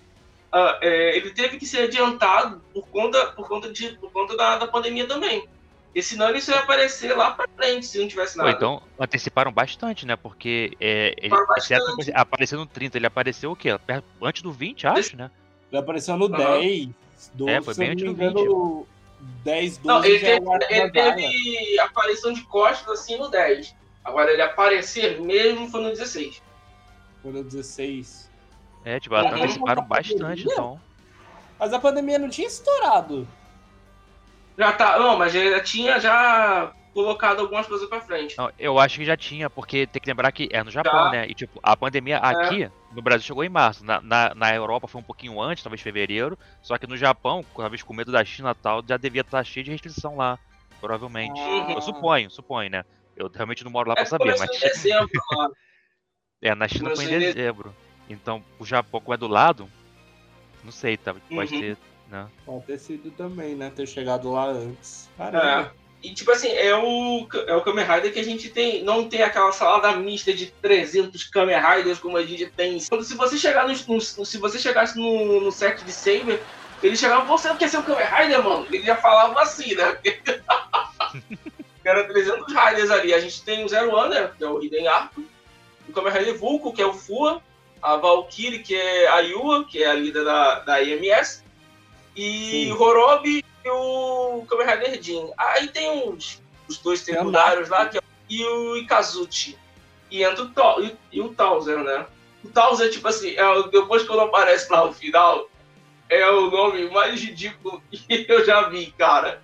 [0.52, 4.58] Ah, é, ele teve que ser adiantado por conta, por conta, de, por conta da,
[4.58, 5.48] da pandemia também.
[5.94, 8.56] E senão ele só ia aparecer lá pra frente, se não tivesse Pô, nada.
[8.56, 10.16] então anteciparam bastante, né?
[10.16, 12.12] Porque é, ele, bastante.
[12.14, 13.70] apareceu no 30, ele apareceu o quê?
[14.22, 15.32] Antes do 20, acho, né?
[15.72, 16.60] Ele apareceu no Aham.
[16.60, 16.90] 10.
[17.34, 18.88] Do, É, foi bem antes do engano,
[19.44, 23.76] 10, 12 não, ele é teve, ele teve aparição de costas assim no 10.
[24.04, 26.42] Agora ele aparecer mesmo foi no 16.
[27.22, 28.29] Foi no 16.
[28.86, 29.28] É, tipo, Uhum.
[29.28, 30.54] anteciparam bastante, Pandemia?
[30.54, 30.82] então.
[31.60, 33.28] Mas a pandemia não tinha estourado.
[34.58, 38.38] Já tá, não, mas já tinha já colocado algumas coisas pra frente.
[38.38, 41.12] Não, eu acho que já tinha, porque tem que lembrar que é no Japão, Tá.
[41.12, 41.28] né?
[41.30, 43.86] E tipo, a pandemia aqui no Brasil chegou em março.
[43.86, 46.38] Na, na, na Europa foi um pouquinho antes, talvez fevereiro.
[46.62, 49.64] Só que no Japão, talvez com medo da China e tal, já devia estar cheio
[49.64, 50.38] de restrição lá.
[50.82, 51.40] Provavelmente.
[51.40, 51.72] Uhum.
[51.72, 52.84] Eu suponho, suponho, né?
[53.16, 54.58] Eu realmente não moro lá É pra saber, começou mas.
[54.58, 55.50] em dezembro lá.
[56.42, 57.76] É, na China foi em Começou em dezembro.
[58.10, 59.70] Então, o Japão, como é do lado,
[60.64, 61.14] não sei, tá?
[61.34, 61.60] Pode Uhum.
[61.60, 61.78] ter,
[62.10, 62.28] né?
[62.46, 63.72] Pode ter sido também, né?
[63.76, 65.08] Ter chegado lá antes.
[65.18, 65.74] Caramba.
[66.02, 68.82] E, tipo assim, é o, é o Kamen Rider que a gente tem.
[68.84, 72.80] Não tem aquela salada mista de 300 Kamen Riders como a gente tem.
[72.90, 76.42] Quando, se você chegar no, no- se você chegasse no, no set de Saber,
[76.82, 78.66] ele chegava, você não quer ser o Kamen Rider, mano?
[78.72, 79.98] Ele já falava assim, né?
[81.84, 83.14] Era 300 Riders ali.
[83.14, 84.32] A gente tem o Zero One, né?
[84.38, 85.24] Que é o Hiden Arco.
[85.88, 87.42] O Kamen Rider Vulco, que é o Fua.
[87.82, 91.44] A Valkyrie, que é a Yua, que é a líder da, da IMS.
[92.16, 92.72] E Sim.
[92.74, 95.30] o Horobi e o Kamen Rider Jin.
[95.38, 99.58] Aí tem os, os dois secundários lá, que é, e o Ikazuchi.
[100.12, 102.06] E entra o, Tau- e, e o Towser, né?
[102.44, 105.48] O Towser, tipo assim, é, o- depois quando aparece lá no final,
[106.10, 109.42] é o nome mais ridículo que eu já vi, cara.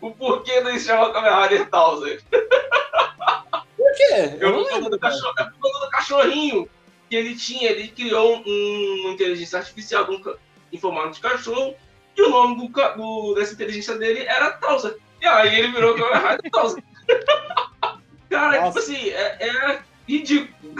[0.00, 2.22] O porquê não se chama Kamen Rider Towser?
[2.30, 4.36] Por quê?
[4.40, 4.90] Eu Eu não lembro.
[4.90, 6.68] do, cachorro, é por causa do cachorrinho
[7.12, 7.70] que ele tinha.
[7.70, 10.34] Ele criou um- uma inteligência artificial um
[10.72, 11.74] em formato de cachorro.
[12.16, 14.96] E o nome do, do- dessa inteligência dele era Towser.
[15.20, 16.82] E aí ele virou Kamen Rider Towser.
[18.30, 18.78] Cara, tipo Nossa.
[18.78, 20.74] assim, é, é ridículo.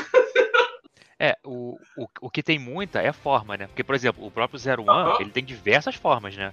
[1.21, 3.67] É, o, o, o que tem muita é forma, né?
[3.67, 6.51] Porque, por exemplo, o próprio Zero One, ele tem diversas formas, né?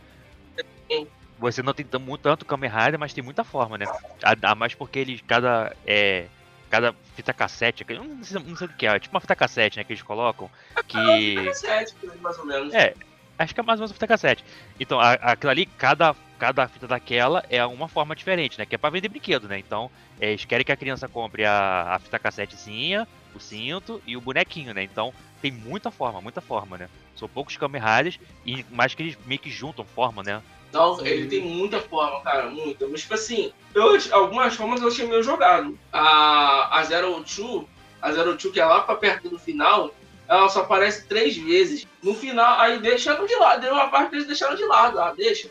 [0.91, 1.07] Sim.
[1.39, 3.85] Você não tem mu- tanto Kamen Rider, mas tem muita forma, né?
[4.21, 6.25] A, a mais porque eles, cada, é,
[6.69, 9.35] cada fita cassete, eu não sei, não sei o que é, é tipo uma fita
[9.35, 10.49] cassete, né, que eles colocam,
[10.87, 11.53] que...
[11.53, 12.73] Sete, mais ou menos.
[12.73, 12.93] É,
[13.37, 14.43] acho que é mais ou menos uma fita cassete.
[14.79, 18.65] Então, a- aquilo ali, cada, cada fita daquela é uma forma diferente, né?
[18.65, 19.57] Que é pra vender brinquedo, né?
[19.57, 24.15] Então, é, eles querem que a criança compre a, a fita cassetezinha, o cinto e
[24.15, 24.83] o bonequinho, né?
[24.83, 26.89] Então, tem muita forma, muita forma, né?
[27.15, 30.41] São poucos Kamen Riders, e mais que eles meio que juntam forma, né?
[30.71, 32.87] Não, ele tem muita forma, cara, muita.
[32.87, 35.77] Mas, tipo assim, eu, algumas formas eu achei meio jogado.
[35.91, 37.67] A, a Zero Two,
[38.01, 39.93] a Zero Two, que é lá pra perto do final,
[40.27, 41.87] ela só aparece três vezes.
[42.03, 43.61] No final, aí deixaram de lado.
[43.61, 44.99] Deu uma parte que eles deixaram de lado.
[44.99, 45.49] Ah, deixa.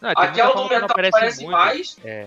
[0.00, 1.96] Não, Aquela do metal aparece aparece mais.
[2.04, 2.26] É,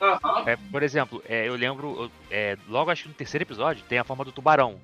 [0.00, 0.44] Aham.
[0.46, 4.04] é, por exemplo, é, eu lembro, é, logo acho que no terceiro episódio, tem a
[4.04, 4.78] forma do tubarão.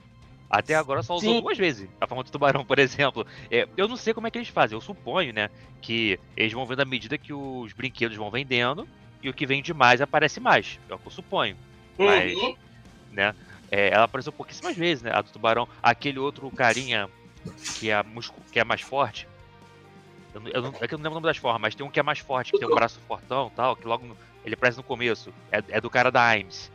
[0.51, 1.41] Até agora só usou Sim.
[1.41, 3.25] duas vezes a forma do tubarão, por exemplo.
[3.49, 5.49] É, eu não sei como é que eles fazem, eu suponho, né,
[5.81, 8.89] que eles vão vendo à medida que os brinquedos vão vendendo
[9.23, 10.81] e o que vende mais aparece mais.
[10.89, 11.57] É o que eu suponho,
[11.99, 12.55] Mas- Uhum.
[13.13, 13.35] né?
[13.71, 15.69] É, ela apareceu pouquíssimas vezes, né, a do tubarão.
[15.83, 17.09] Aquele outro carinha
[17.79, 19.29] que é, muscu- que é mais forte.
[20.35, 21.87] Eu, não- eu não, é que eu não lembro o nome das formas, mas tem
[21.87, 24.55] um que é mais forte, que tem um braço fortão e tal, que logo ele
[24.55, 25.33] aparece no começo.
[25.53, 26.73] É, é do cara da Aims.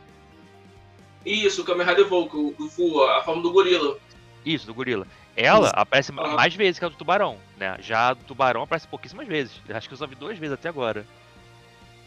[1.25, 3.97] Isso, o Kamen Rider Volk, o, o Fu, a forma do gorila.
[4.45, 5.07] Isso, do gorila.
[5.35, 6.35] Ela aparece ma- Aham.
[6.35, 7.77] mais vezes que a do tubarão, né?
[7.81, 9.53] Já a do tubarão aparece pouquíssimas vezes.
[9.69, 11.05] Acho que eu só vi duas vezes até agora.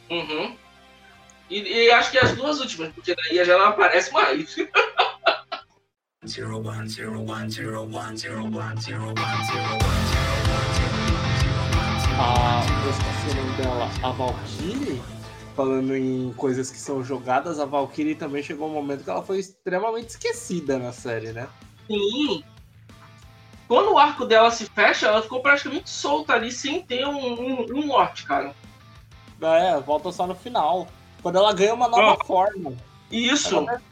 [0.09, 0.57] Uhum.
[1.51, 4.57] E, e acho que as duas últimas, porque daí já não aparece mais.
[12.19, 15.03] A, eu esqueci o nome dela, a Valkyrie,
[15.59, 19.41] falando em coisas que são jogadas, a Valkyrie também chegou um momento que ela foi
[19.41, 21.49] extremamente esquecida na série, né?
[21.89, 22.45] Sim.
[23.67, 27.67] Quando o arco dela se fecha, ela ficou praticamente solta ali, sem ter um, um,
[27.75, 28.55] um norte, cara.
[29.41, 30.87] É, volta só no final.
[31.23, 32.77] Quando ela ganha uma nova forma.
[33.11, 33.57] Isso.
[33.57, 33.83] Ela até,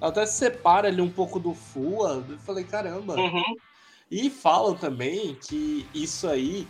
[0.00, 2.24] ela até se separa ali um pouco do Fua.
[2.28, 3.16] Eu falei, caramba.
[3.16, 3.56] Uhum.
[4.08, 6.68] E falam também que isso aí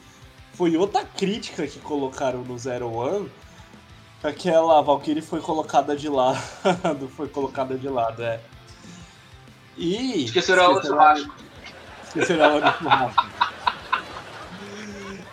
[0.54, 3.30] foi outra crítica que colocaram no Zero One.
[4.32, 6.38] Que Aquela Valkyrie foi colocada de lado.
[7.14, 8.40] foi colocada de lado, é.
[9.76, 10.24] E.
[10.24, 11.34] Esqueceram ela do churrasco.
[12.04, 13.26] Esqueceram ela do churrasco.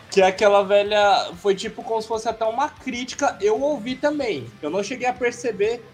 [0.09, 1.31] Que é aquela velha.
[1.37, 3.37] Foi tipo como se fosse até uma crítica.
[3.39, 4.47] Eu ouvi também.
[4.61, 5.85] Eu não cheguei a perceber.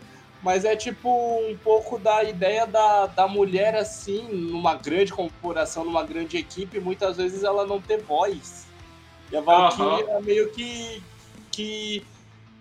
[0.41, 6.03] Mas é tipo um pouco da ideia da, da mulher assim, numa grande corporação, numa
[6.03, 8.67] grande equipe, muitas vezes ela não ter voz.
[9.31, 11.01] E a Valkyrie é meio que,
[11.51, 12.05] que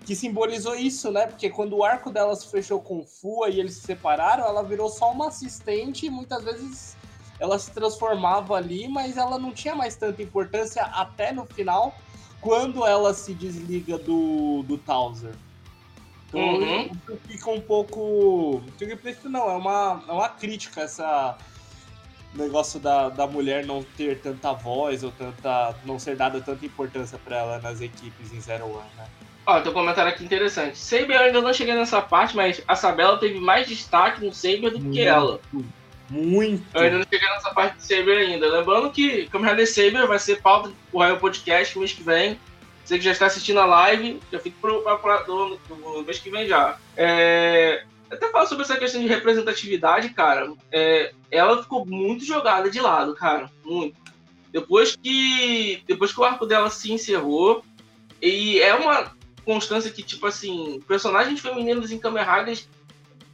[0.07, 1.27] que simbolizou isso, né?
[1.27, 4.63] Porque quando o arco dela se fechou com o Fua e eles se separaram, ela
[4.63, 6.97] virou só uma assistente e muitas vezes
[7.41, 11.93] ela se transformava ali, mas ela não tinha mais tanta importância até no final,
[12.41, 15.35] quando ela se desliga do, do Towser.
[16.29, 16.91] Então Uhum.
[17.27, 18.63] fica um pouco.
[19.25, 21.37] Não, é uma, é uma crítica essa
[22.35, 25.75] negócio da, da mulher não ter tanta voz ou tanta.
[25.85, 29.09] não ser dada tanta importância pra ela nas equipes em Zero One, né?
[29.47, 30.77] Ó, tem um comentário aqui interessante.
[30.77, 34.71] Saber eu ainda não cheguei nessa parte, mas a Sabela teve mais destaque no Saber
[34.71, 34.99] do que Muito.
[35.01, 35.41] ela.
[36.11, 36.65] Muito.
[36.75, 38.49] Eu ainda não cheguei nessa parte do Saber ainda.
[38.49, 42.39] Lembrando que Kamen Rider Saber vai ser pauta do Raio Podcast mês que vem.
[42.85, 46.19] Você que já está assistindo a live, já fica pro, pra- pra- do, do mês
[46.21, 46.77] que vem já.
[46.97, 50.53] É, até falar sobre essa questão de representatividade, cara.
[50.71, 53.51] é, ela ficou muito jogada de lado, cara.
[53.65, 53.97] Muito.
[54.53, 57.65] Depois que, depois que o arco dela se encerrou,
[58.23, 59.15] e é uma.
[59.47, 62.69] Constância que, tipo assim, personagens femininos em Kamen Riders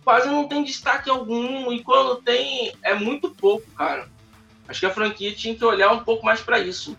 [0.04, 4.08] quase não tem destaque algum, e quando tem, é muito pouco, cara.
[4.68, 6.96] Acho que a franquia tinha que olhar um pouco mais para isso.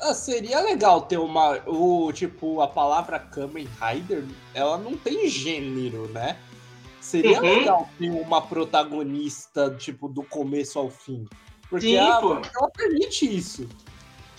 [0.00, 1.62] Ah, seria legal ter uma.
[1.66, 6.36] O, tipo, a palavra Kamen Rider, ela não tem gênero, né?
[7.00, 7.58] Seria Uhum.
[7.58, 11.28] legal ter uma protagonista, tipo, do começo ao fim.
[11.70, 12.32] Porque Sim, a, pô.
[12.34, 13.68] ela permite isso.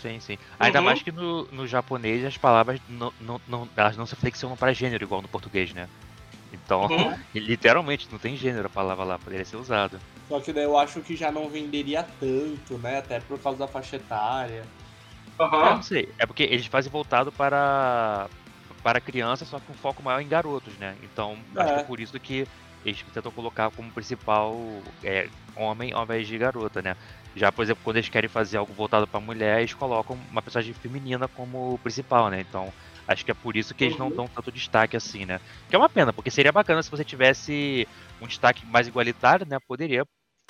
[0.03, 0.37] Sim, sim.
[0.59, 0.85] Ainda Uhum.
[0.85, 4.73] mais que no, no japonês as palavras não, não, não, elas não se flexionam para
[4.73, 5.87] gênero igual no português, né?
[6.51, 7.15] Então, Uhum.
[7.33, 9.97] literalmente, não tem gênero a palavra lá, poderia ser usada.
[10.27, 12.97] Só que daí eu acho que já não venderia tanto, né?
[12.97, 14.65] Até por causa da faixa etária.
[15.39, 15.75] É, Aham.
[15.75, 16.13] não sei.
[16.19, 18.29] É porque eles fazem voltado para
[18.81, 20.97] para criança, só com foco maior em garotos, né?
[21.01, 21.75] Então, acho É.
[21.75, 22.45] que é por isso que
[22.83, 24.59] eles tentam colocar como principal
[25.01, 26.97] é, homem ao invés de garota, né?
[27.35, 30.73] Já, por exemplo, quando eles querem fazer algo voltado para mulher, eles colocam uma personagem
[30.73, 32.41] feminina como principal, né?
[32.41, 32.71] Então,
[33.07, 34.13] acho que é por isso que eles não Uhum.
[34.15, 35.39] dão tanto destaque assim, né?
[35.67, 37.87] Que é uma pena, porque seria bacana se você tivesse
[38.21, 39.57] um destaque mais igualitário, né?
[39.67, 40.05] Poderia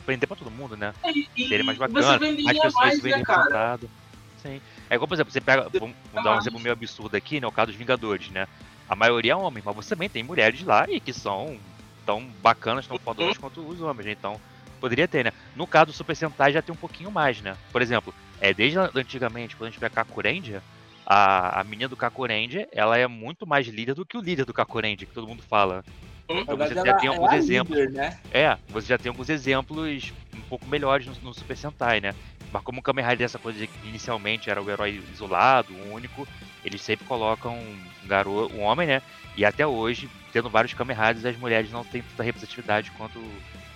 [0.05, 0.93] prender para todo mundo, né?
[1.05, 3.89] E, e Seria mais bacana, mais pessoas verem né, representadas.
[4.37, 4.61] Sim.
[4.89, 5.69] É igual, por exemplo, você pega.
[5.79, 6.43] Vamos, vamos dar um mais.
[6.43, 7.47] exemplo meio absurdo aqui, né?
[7.47, 8.45] O caso dos Vingadores, né?
[8.89, 11.57] A maioria é homem, mas você também tem mulheres lá e que são
[12.05, 14.11] tão bacanas, tão fodonas quanto os homens, né?
[14.11, 14.39] Então,
[14.83, 15.31] poderia ter, né?
[15.55, 17.55] No caso do Super Sentai já tem um pouquinho mais, né?
[17.71, 20.61] Por exemplo, é, desde antigamente, quando a gente vê a Kakurendia,
[21.05, 24.53] a, a menina do Kakurendia, ela é muito mais líder do que o líder do
[24.53, 25.85] Kakurendia, que todo mundo fala.
[26.29, 26.39] Hum?
[26.39, 27.79] Então você já tem é alguns a exemplos.
[27.79, 28.19] líder, né?
[28.29, 32.13] É, você já tem alguns exemplos um pouco melhores no, no Super Sentai, né?
[32.51, 35.93] Mas como o Kamen Rider essa coisa de que inicialmente era o herói isolado, o
[35.93, 36.27] único,
[36.61, 39.01] eles sempre colocam um garoto, um homem, né?
[39.37, 43.17] E até hoje, tendo vários Kamen Riders, as mulheres não têm tanta representatividade quanto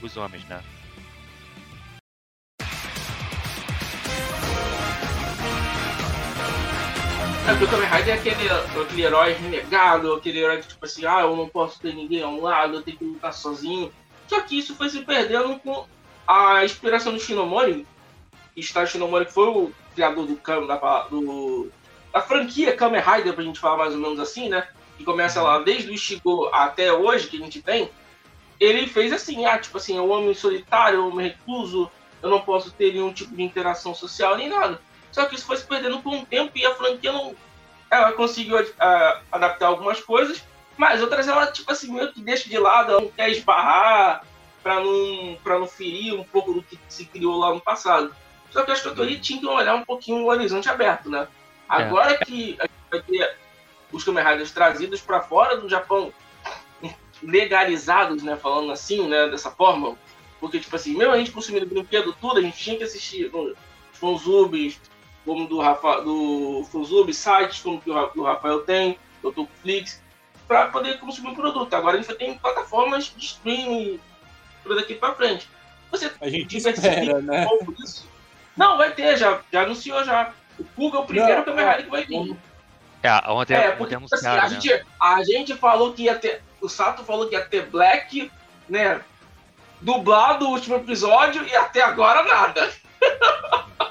[0.02, 0.62] os homens, né?
[7.47, 11.05] É, porque o Kamen Rider é aquele, aquele herói renegado, aquele herói que, tipo assim,
[11.05, 13.89] ah, eu não posso ter ninguém ao lado, eu tenho que lutar sozinho.
[14.27, 15.86] Só que isso foi se perdendo com
[16.27, 17.88] a inspiração do Shinomori.
[18.53, 20.36] Está Shinomori, que foi o criador do,
[20.67, 21.71] da, do,
[22.12, 24.67] da franquia Kamen Rider, pra gente falar mais ou menos assim, né?
[24.97, 27.89] Que começa lá desde o Ichigo até hoje, que a gente tem.
[28.60, 31.89] Ele fez assim, ah, tipo assim, eu homem solitário, eu me recluso,
[32.21, 34.81] eu não posso ter nenhum tipo de interação social nem nada.
[35.17, 37.36] Só que isso foi se perdendo com o tempo e a franquia não.
[37.89, 38.56] Ela conseguiu
[39.32, 40.43] adaptar algumas coisas,
[40.77, 44.23] mas outras ela, tipo assim, meio que deixa de lado, ela não quer esbarrar
[44.62, 48.15] pra não, pra não ferir um pouco do que se criou lá no passado.
[48.51, 51.27] Só que acho que a Toei tinha que olhar um pouquinho o horizonte aberto, né?
[51.67, 53.38] Agora que a gente vai ter
[53.91, 56.13] os Kamen Riders trazidos pra fora do Japão,
[57.23, 58.38] legalizados, né?
[58.38, 59.30] Falando assim, né?
[59.30, 59.97] Dessa forma.
[60.39, 63.58] Porque, tipo assim, mesmo a gente consumindo brinquedo tudo, a gente tinha que assistir os
[63.93, 64.80] fanzubes,
[65.28, 70.02] como do, Rafa, do Fanzube, sites como que o Ra- o Rafael tem, do Netflix,
[70.48, 71.74] para poder consumir o produto.
[71.74, 74.00] Agora a gente vai ter plataformas de streaming
[74.63, 75.50] por daqui para frente.
[75.92, 77.46] Você A gente espera, né?
[77.84, 78.08] isso?
[78.56, 80.32] Não, vai ter, já, já anunciou já.
[80.58, 82.38] O Kuga é o primeiro Não, Kamen Rider que vai vir.
[83.04, 84.50] É, ontem, É, ontem porque assim, anunciaram, a, né?
[84.62, 86.42] gente, a gente falou que ia ter.
[86.62, 88.32] O Sato falou que ia ter Black,
[88.68, 89.02] né?
[89.82, 92.72] Dublado o último episódio e até agora nada.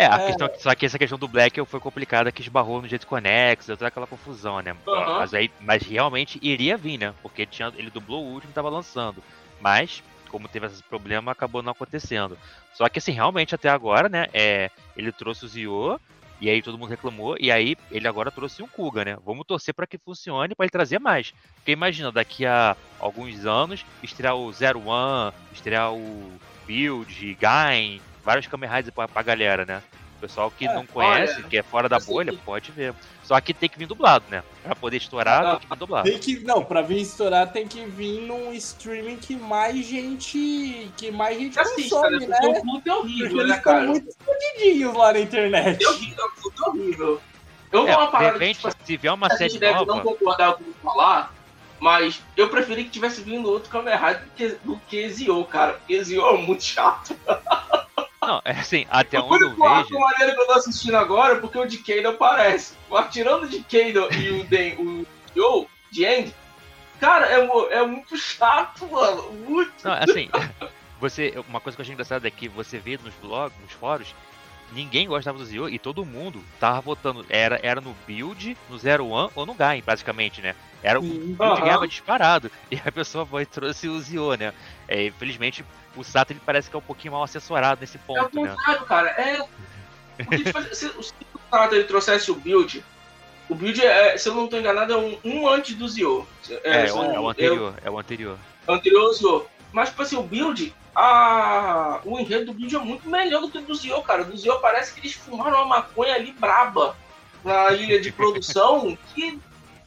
[0.00, 0.26] É, a É.
[0.26, 3.88] questão, só que essa questão do Black foi complicada, que esbarrou no jeito conexo, toda
[3.88, 4.74] aquela confusão, né?
[4.88, 5.18] Aham.
[5.18, 7.14] Mas, aí, mas realmente iria vir, né?
[7.22, 9.22] Porque ele, tinha, ele dublou o último e tava lançando.
[9.60, 12.38] Mas, como teve esse problema, acabou não acontecendo.
[12.72, 14.24] Só que assim, realmente até agora, né?
[14.32, 16.00] É, ele trouxe o Zio,
[16.40, 19.18] e aí todo mundo reclamou, e aí ele agora trouxe um Kuga, né?
[19.22, 21.30] Vamos torcer para que funcione, para ele trazer mais.
[21.56, 28.46] Porque imagina, daqui a alguns anos, estrear o Zero One, estrear o Build, Gain, vários
[28.46, 29.82] Kamen Riders pra, pra galera, né?
[30.16, 32.70] O pessoal que É, não conhece, olha, que é fora da assim bolha, que- pode
[32.72, 32.92] ver.
[33.24, 34.42] Só que tem que vir dublado, né?
[34.62, 36.10] Pra poder estourar, Ah, tem que vir dublado.
[36.10, 40.90] Tem que, não, pra vir estourar tem que vir num streaming que mais gente.
[40.96, 42.26] que mais gente Assista, consome, né?
[42.26, 42.36] né?
[42.40, 43.82] Porque o Pluto é Porque horrível, eles né, cara?
[43.86, 45.82] muito escondidinhos lá na internet.
[45.84, 47.20] É horrível, o Pluto é horrível.
[47.72, 49.50] Eu É, vou uma de parada que, repente, tipo, assim, se vier uma a série
[49.50, 50.02] gente deve não nova.
[50.02, 51.32] concordar com o que eu falar,
[51.78, 55.74] mas eu preferi que tivesse vindo outro Kamen Rider do que, do que Ezio, cara.
[55.74, 57.16] Porque Ezio é muito chato.
[58.22, 60.00] Não, é assim, até o onde eu único arco vejo.
[60.00, 62.74] maneiro que eu tô assistindo agora é porque o Decade aparece.
[62.90, 65.06] Mas tirando o Decade e o Den,
[65.36, 66.34] o de End,
[67.00, 69.32] cara, é, é muito chato, mano.
[69.32, 69.72] Muito.
[69.82, 70.28] Não, assim,
[71.00, 71.34] você.
[71.48, 74.14] Uma coisa que eu achei engraçada é que você vê nos blogs, nos fóruns,
[74.72, 77.24] ninguém gostava do Zio e todo mundo tava votando.
[77.28, 80.54] Era, era no build, no Zero One ou no Gain, praticamente, né?
[80.82, 81.60] Era o build Aham.
[81.60, 82.50] ganhava disparado.
[82.70, 84.52] E a pessoa foi trouxe o Zio, né?
[84.88, 85.64] É, infelizmente,
[85.96, 88.48] o Sato ele parece que é um pouquinho mal assessorado nesse É o ponto, né?
[88.54, 89.08] contrário, cara.
[89.10, 89.44] É.
[90.16, 90.96] Porque, tipo, se, se
[91.34, 92.84] o Sato ele trouxesse o build,
[93.48, 96.26] O build, é, se eu não estou enganado, é um, um antes do Zio.
[96.62, 98.38] É, é, são- o, é o anterior, é o anterior.
[98.68, 99.46] é o anterior Zio.
[99.72, 102.00] Mas, tipo assim, o build, a...
[102.04, 104.24] o enredo do build é muito melhor do que o do Zio, cara.
[104.24, 106.96] Do Zio parece que eles fumaram uma maconha ali braba
[107.44, 109.38] na ilha de produção que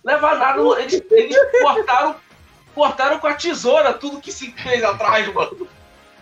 [0.04, 0.62] leva a nada.
[0.82, 2.16] Eles, eles cortaram,
[2.76, 5.68] cortaram com a tesoura tudo que se fez atrás, mano.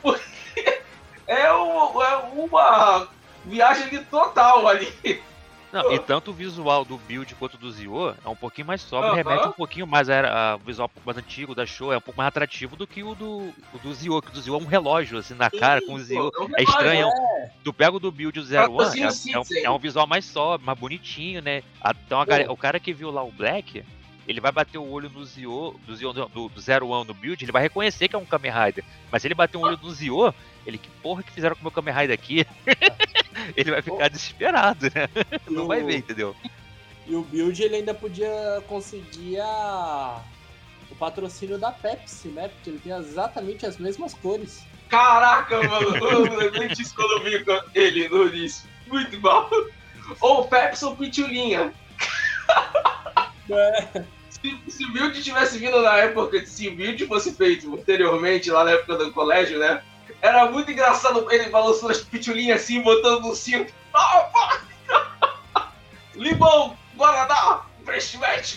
[0.02, 0.82] Porque
[1.28, 3.08] é, o- é uma
[3.46, 4.92] viagem total ali.
[5.72, 9.14] Não, e tanto o visual do build quanto do Zio é um pouquinho mais sóbrio,
[9.14, 9.16] Aham.
[9.24, 11.98] remete um pouquinho mais a, a- o visual um pouco mais antigo da show, é
[11.98, 14.54] um pouco mais atrativo do que o do, o do Zio, que o do Zio
[14.56, 16.30] é um relógio assim na cara com o Zio.
[16.32, 19.04] Pô, um É estranho, relógio, Tu pega o do build do Zero One, é,
[19.34, 21.64] é, um, é um visual mais sóbrio, mais bonitinho, né?
[22.06, 23.84] Então a o cara que viu lá o Black,
[24.32, 27.44] ele vai bater o olho no Zio, do, Zio, do, do Zero One no build,
[27.44, 28.84] ele vai reconhecer que é um Kamen Rider.
[29.12, 30.34] Mas se ele bater o olho no Zio,
[30.66, 32.46] ele, que porra que fizeram com o meu Kamen Rider aqui?
[33.56, 35.10] ele vai ficar desesperado, né?
[35.50, 36.36] Não vai ver, entendeu?
[37.06, 40.22] E o build ele ainda podia conseguir a...
[40.90, 42.48] o patrocínio da Pepsi, né?
[42.48, 44.64] Porque ele tem exatamente as mesmas cores.
[44.88, 48.70] Caraca, mano, eu lembrei disso quando eu vi com ele no início.
[48.88, 49.50] Muito bom.
[50.20, 51.74] Ou Pepsi ou Pitulinha.
[53.50, 54.06] É.
[54.42, 58.64] Se, se o build tivesse vindo na época, se o build fosse feito anteriormente, lá
[58.64, 59.84] na época do colégio, né?
[60.22, 63.74] Era muito engraçado ele balançando as pitulinhas assim, botando no cinto.
[63.94, 64.62] Ah!
[66.16, 68.56] Limão, Guaraná, Fresh Match.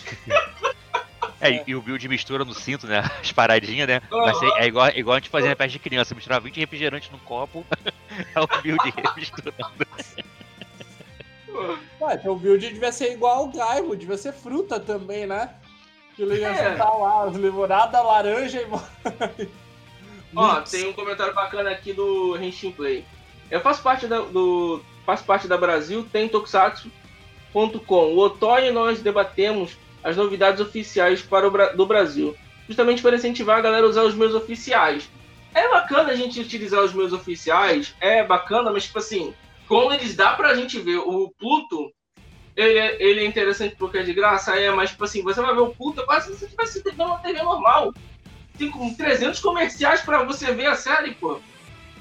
[1.41, 3.03] É, e- o build mistura no cinto, né?
[3.21, 4.01] As paradinhas, né?
[4.39, 7.19] Ser, é igual, igual a gente fazia na festa de criança, misturar 20 refrigerantes num
[7.19, 7.65] copo,
[8.33, 9.55] é o build misturando.
[12.01, 15.49] Ué, então o build devia ser igual ao Gaimo, devia ser fruta também, né?
[16.15, 16.75] Que ele ia É.
[16.77, 18.67] lá, limonada, laranja e.
[20.35, 23.05] Ó, tem um comentário bacana aqui do Henshin Play.
[23.49, 24.81] Eu faço parte da, do.
[25.05, 28.13] Faço parte da Brasil, tem Tokusatsu.com.
[28.13, 32.35] O Otoy e nós debatemos as novidades oficiais para o do Brasil.
[32.67, 35.07] Justamente para incentivar a galera a usar os meus oficiais.
[35.53, 39.33] É bacana a gente utilizar os meus oficiais, é bacana, mas tipo assim,
[39.67, 41.89] quando eles dá pra gente ver o Pluto,
[42.55, 45.53] ele é, ele é interessante porque é de graça, é, mas tipo assim, você vai
[45.53, 47.93] ver o Pluto, é quase se você estivesse vendo uma TV normal.
[48.57, 51.41] Tem com 300 comerciais pra você ver a série, pô.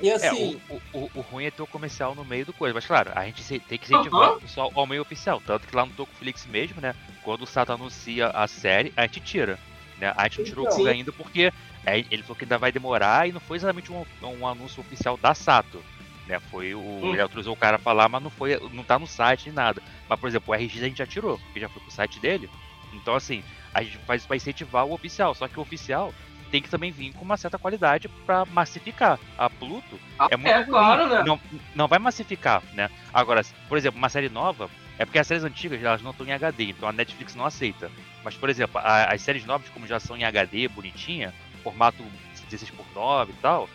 [0.01, 2.75] E É, assim, o, o, o ruim é ter o comercial no meio do coisa,
[2.75, 4.37] mas claro, a gente se- tem que incentivar Aham.
[4.37, 5.43] o pessoal ao meio oficial.
[5.45, 6.95] Tanto que lá no Tokuflix mesmo, né?
[7.23, 9.59] Quando o Sato anuncia a série, a gente tira.
[9.99, 10.13] Né?
[10.17, 10.87] A gente não tirou o Então.
[10.87, 11.53] Ainda porque
[11.87, 15.17] é, ele falou que ainda vai demorar e não foi exatamente um, um anúncio oficial
[15.17, 15.83] da Sato.
[16.27, 16.41] Né?
[16.51, 16.81] Foi o.
[16.81, 17.13] Hum.
[17.13, 18.59] Ele autorizou o cara a falar, mas não foi.
[18.73, 19.83] não tá no site nem nada.
[20.09, 22.49] Mas, por exemplo, o RX a gente já tirou, porque já foi pro site dele.
[22.93, 25.35] Então assim, a gente faz isso pra incentivar o oficial.
[25.35, 26.15] Só que o oficial
[26.51, 29.19] tem que também vir com uma certa qualidade pra massificar.
[29.37, 29.99] A Pluto
[30.31, 31.25] é muito é, claro, né?
[31.27, 31.41] Não,
[31.75, 32.89] não vai massificar, né?
[33.13, 36.33] Agora, por exemplo, uma série nova, é porque as séries antigas elas não estão em
[36.33, 37.91] HD, então a Netflix não aceita.
[38.23, 42.05] Mas, por exemplo, a- as séries novas, como já são em HD, bonitinha, formato
[42.49, 43.69] 16x9 e tal,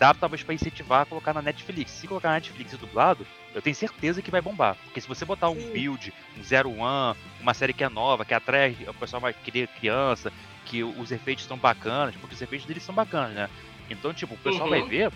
[0.00, 1.90] dá talvez pra incentivar a colocar na Netflix.
[1.90, 4.74] Se colocar na Netflix e dublado, eu tenho certeza que vai bombar.
[4.84, 5.70] Porque se você botar um Sim.
[5.72, 9.68] build, um Zero One, uma série que é nova, que atrai o pessoal vai querer
[9.68, 10.32] criança,
[10.64, 13.50] que os efeitos são bacanas, porque os efeitos deles são bacanas, né?
[13.90, 14.70] Então, tipo, o pessoal Uhum.
[14.70, 15.12] vai ver,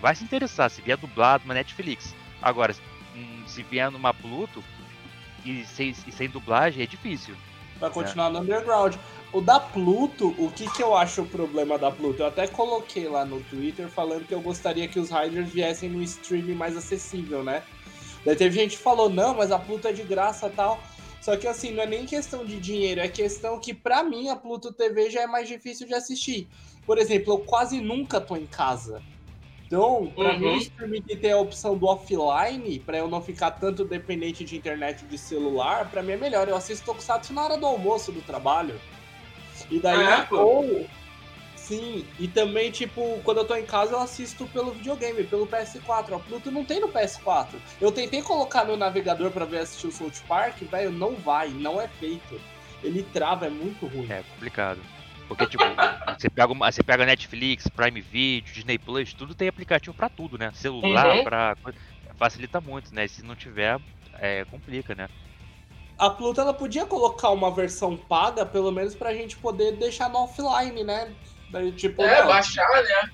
[0.00, 2.14] vai se interessar se vier dublado na Netflix.
[2.40, 2.74] Agora,
[3.14, 4.64] hum, se vier numa Pluto
[5.44, 7.36] e sem, e sem dublagem, é difícil.
[7.76, 8.96] vai continuar no underground.
[9.32, 12.20] O da Pluto, o que, que eu acho o problema da Pluto?
[12.20, 16.02] Eu até coloquei lá no Twitter falando que eu gostaria que os Riders viessem no
[16.02, 17.62] stream mais acessível, né?
[18.26, 20.82] Daí teve gente que falou, não, mas a Pluto é de graça e tal.
[21.22, 24.36] Só que assim, não é nem questão de dinheiro, é questão que pra mim a
[24.36, 26.48] Pluto TV já é mais difícil de assistir.
[26.84, 29.00] Por exemplo, eu quase nunca tô em casa.
[29.66, 30.38] Então, pra Uhum.
[30.40, 34.44] mim, o streaming que tem a opção do offline, pra eu não ficar tanto dependente
[34.44, 36.46] de internet de celular, pra mim é melhor.
[36.48, 38.78] Eu assisto Tokusatsu na hora do almoço do trabalho.
[39.72, 40.36] E daí, É, pô.
[40.36, 40.86] ou.
[41.56, 46.14] Sim, e também, tipo, quando eu tô em casa, eu assisto pelo videogame, pelo PS4.
[46.16, 47.54] A Pluto não tem no PS4.
[47.80, 51.80] Eu tentei colocar no navegador pra ver assistir o South Park, velho, não vai, não
[51.80, 52.38] é feito.
[52.82, 54.10] Ele trava, é muito ruim.
[54.10, 54.80] É complicado.
[55.28, 55.62] Porque, tipo,
[56.18, 60.36] você pega, uma- você pega Netflix, Prime Video, Disney Plus, tudo tem aplicativo pra tudo,
[60.36, 60.50] né?
[60.54, 61.22] Celular, Uhum.
[61.24, 61.56] pra.
[62.16, 63.06] Facilita muito, né?
[63.08, 63.78] Se não tiver,
[64.18, 65.08] é, complica, né?
[66.02, 70.24] A Pluto ela podia colocar uma versão paga, pelo menos pra gente poder deixar no
[70.24, 71.12] offline, né?
[71.48, 73.10] Daí, tipo, É, não, baixar, né?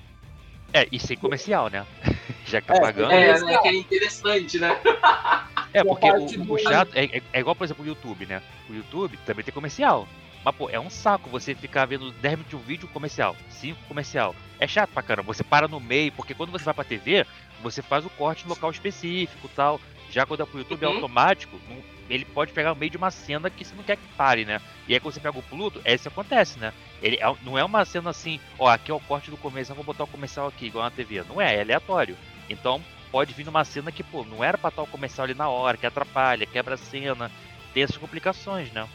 [0.73, 1.85] É, e sem comercial, né?
[2.47, 3.11] Já que tá É, pagando.
[3.11, 3.57] É, né?
[3.59, 4.75] Que é interessante, né?
[5.71, 8.41] É, porque o, o chato é, é- é igual, por exemplo, o YouTube, né?
[8.67, 10.07] O YouTube também tem comercial.
[10.43, 13.79] Mas, pô, é um saco você ficar vendo 10 minutos de um vídeo comercial, 5
[13.87, 14.35] comercial.
[14.59, 15.31] É chato pra caramba.
[15.31, 17.23] Você para no meio, porque quando você vai pra TV,
[17.61, 19.79] você faz o corte no local específico e tal.
[20.09, 20.95] Já quando é pro YouTube é Uhum.
[20.95, 24.07] automático, não- ele pode pegar no meio de uma cena que você não quer que
[24.17, 24.59] pare, né?
[24.87, 26.73] E aí quando você pega o Pluto, é isso que acontece, né?
[27.01, 29.85] Ele é- não é uma cena assim, ó, aqui é o corte do comercial, vou
[29.85, 31.23] botar o comercial aqui, igual na TV.
[31.23, 32.17] Não é, é aleatório.
[32.49, 32.81] Então
[33.11, 35.77] pode vir numa cena que, pô, não era pra estar o comercial ali na hora,
[35.77, 37.31] que atrapalha, quebra a cena,
[37.73, 38.87] tem essas complicações, né?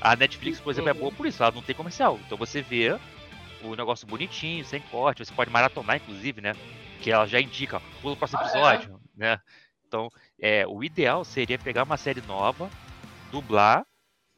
[0.00, 2.18] A Netflix, por exemplo, é boa por isso, ela não tem comercial.
[2.26, 2.96] Então você vê
[3.62, 6.54] o negócio bonitinho, sem corte, você pode maratonar, inclusive, né?
[7.02, 8.46] Que ela já indica, pula o próximo Ah, é?
[8.46, 9.40] episódio, né?
[9.86, 10.10] Então,
[10.40, 12.70] é, o ideal seria pegar uma série nova,
[13.30, 13.84] dublar,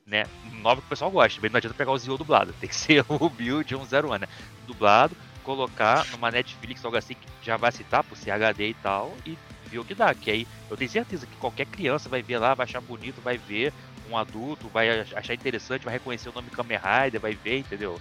[0.06, 0.24] né?
[0.60, 3.04] Nova que o pessoal gosta, bem não adianta pegar o Zio dublado, tem que ser
[3.08, 4.26] o Bill de 101, né?
[4.66, 9.14] Dublado, colocar numa Netflix, algo assim que já vai citar por ser HD e tal,
[9.26, 10.14] e ver o que dá.
[10.14, 13.38] Que aí eu tenho certeza que qualquer criança vai ver lá, vai achar bonito, vai
[13.38, 13.72] ver,
[14.10, 18.00] um adulto vai achar interessante, vai reconhecer o nome Kamen Rider, vai ver, entendeu?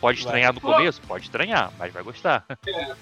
[0.00, 0.26] Pode Vai.
[0.26, 1.00] estranhar no começo?
[1.02, 2.46] Pode estranhar, mas vai gostar.
[2.64, 2.96] Deixa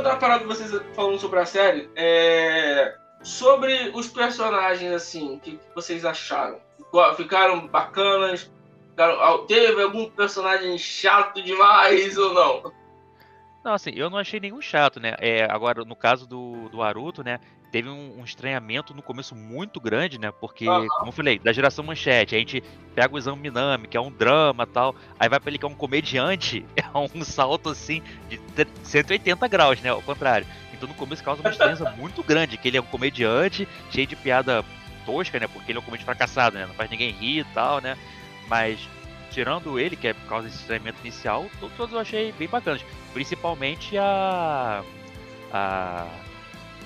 [0.00, 1.90] perguntar uma parada vocês falando sobre a série.
[1.94, 2.96] É...
[3.22, 6.58] Sobre os personagens, assim, o que, vocês acharam?
[7.16, 8.50] Ficaram bacanas?
[8.90, 12.72] Ficaram- Teve algum personagem chato demais ou não?
[13.62, 15.14] Não, assim, eu não achei nenhum chato, né?
[15.18, 17.38] É, agora, no caso do, do Aruto, né?
[17.70, 20.32] Teve um, um estranhamento no começo muito grande, né?
[20.32, 22.62] Porque, como eu falei, da geração manchete, a gente
[22.94, 25.64] pega o Exame Minami, que é um drama e tal, aí vai pra ele que
[25.64, 29.90] é um comediante, é um salto assim de tre- 180 graus, né?
[29.90, 30.46] Ao contrário.
[30.72, 34.16] Então no começo causa uma estranheza muito grande, que ele é um comediante, cheio de
[34.16, 34.64] piada
[35.06, 35.46] tosca, né?
[35.46, 36.66] Porque ele é um comediante fracassado, né?
[36.66, 37.96] Não faz ninguém rir e tal, né?
[38.48, 38.80] Mas
[39.30, 42.84] tirando ele, que é por causa desse estranhamento inicial, to- todos eu achei bem bacanas.
[43.14, 44.82] Principalmente a.
[45.52, 46.06] A.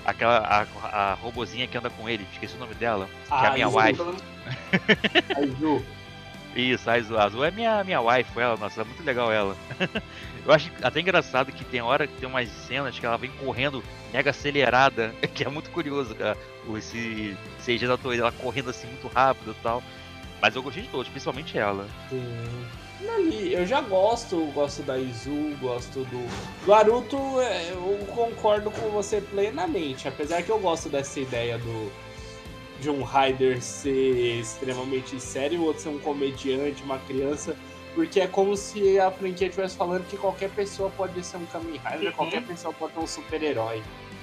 [0.04, 0.38] Aquela.
[0.38, 3.08] A, a robozinha que anda com ele, esqueci o nome dela.
[3.26, 3.78] que é a minha Izu.
[3.78, 4.02] wife.
[5.36, 5.84] A Izu.
[6.54, 7.18] Isso, a Azul.
[7.18, 9.56] A Azul é minha, minha wife, ela, nossa, é muito legal ela.
[10.46, 13.82] Eu acho até engraçado que tem hora que tem umas cenas que ela vem correndo
[14.12, 16.36] mega acelerada, que é muito curioso, cara.
[16.76, 19.82] Esse CG da Toei, ela correndo assim muito rápido e tal.
[20.40, 21.86] Mas eu gostei de todos, principalmente ela.
[22.10, 22.66] Sim.
[23.08, 26.66] Ali, eu já gosto, gosto da Izu, gosto do.
[26.66, 30.08] Naruto, é, eu concordo com você plenamente.
[30.08, 31.90] Apesar que eu gosto dessa ideia do.
[32.80, 37.56] De um Rider ser extremamente sério, o outro ser um comediante, uma criança.
[37.94, 41.80] Porque é como se a franquia estivesse falando que qualquer pessoa pode ser um Kamen
[41.84, 42.12] Rider, Uhum.
[42.12, 43.80] qualquer pessoa pode ser um super-herói.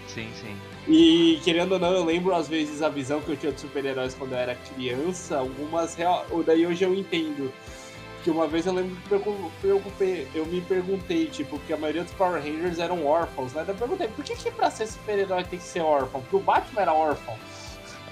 [0.07, 0.53] Sim, sim.
[0.87, 4.13] E querendo ou não, eu lembro às vezes a visão que eu tinha de super-heróis
[4.13, 6.25] quando eu era criança, algumas real.
[6.29, 7.51] ou Daí hoje eu entendo.
[8.23, 9.09] Que uma vez eu lembro que
[9.61, 13.63] preocupei, eu me perguntei, tipo, porque a maioria dos Power Rangers eram órfãos, né?
[13.65, 16.21] Daí eu perguntei, por que, que pra ser super-herói tem que ser órfão?
[16.21, 17.35] Porque o Batman era órfão.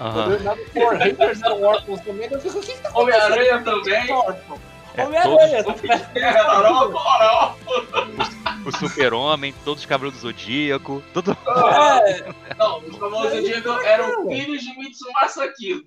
[0.00, 3.24] Eu nada, os Power Rangers eram órfãos também, eu fico, o que, que tá acontecendo?
[3.32, 4.10] Homem-Aranha também.
[4.96, 5.64] É, Homem-Aranha,
[6.14, 7.56] É, Carol, Carol.
[8.66, 11.36] O Super-Homem, todos os Cavaleiros do Zodíaco, todo.
[12.06, 15.84] É, Não, os famosos Zodíaco eram filhos de Mitsumasa Kido.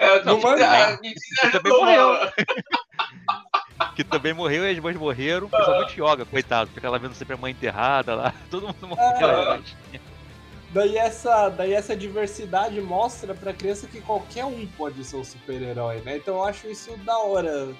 [0.00, 0.96] É, No mangá.
[0.98, 2.16] que também morreu.
[3.94, 7.36] que também morreu e as mães morreram, principalmente Yoga, coitado, fica lá vendo sempre a
[7.36, 9.04] mãe enterrada lá, todo mundo morreu.
[9.28, 9.58] Ah.
[9.92, 10.00] mas-
[10.72, 16.00] Daí essa, daí essa diversidade mostra pra criança que qualquer um pode ser um super-herói,
[16.02, 16.16] né?
[16.18, 17.70] Então eu acho isso da hora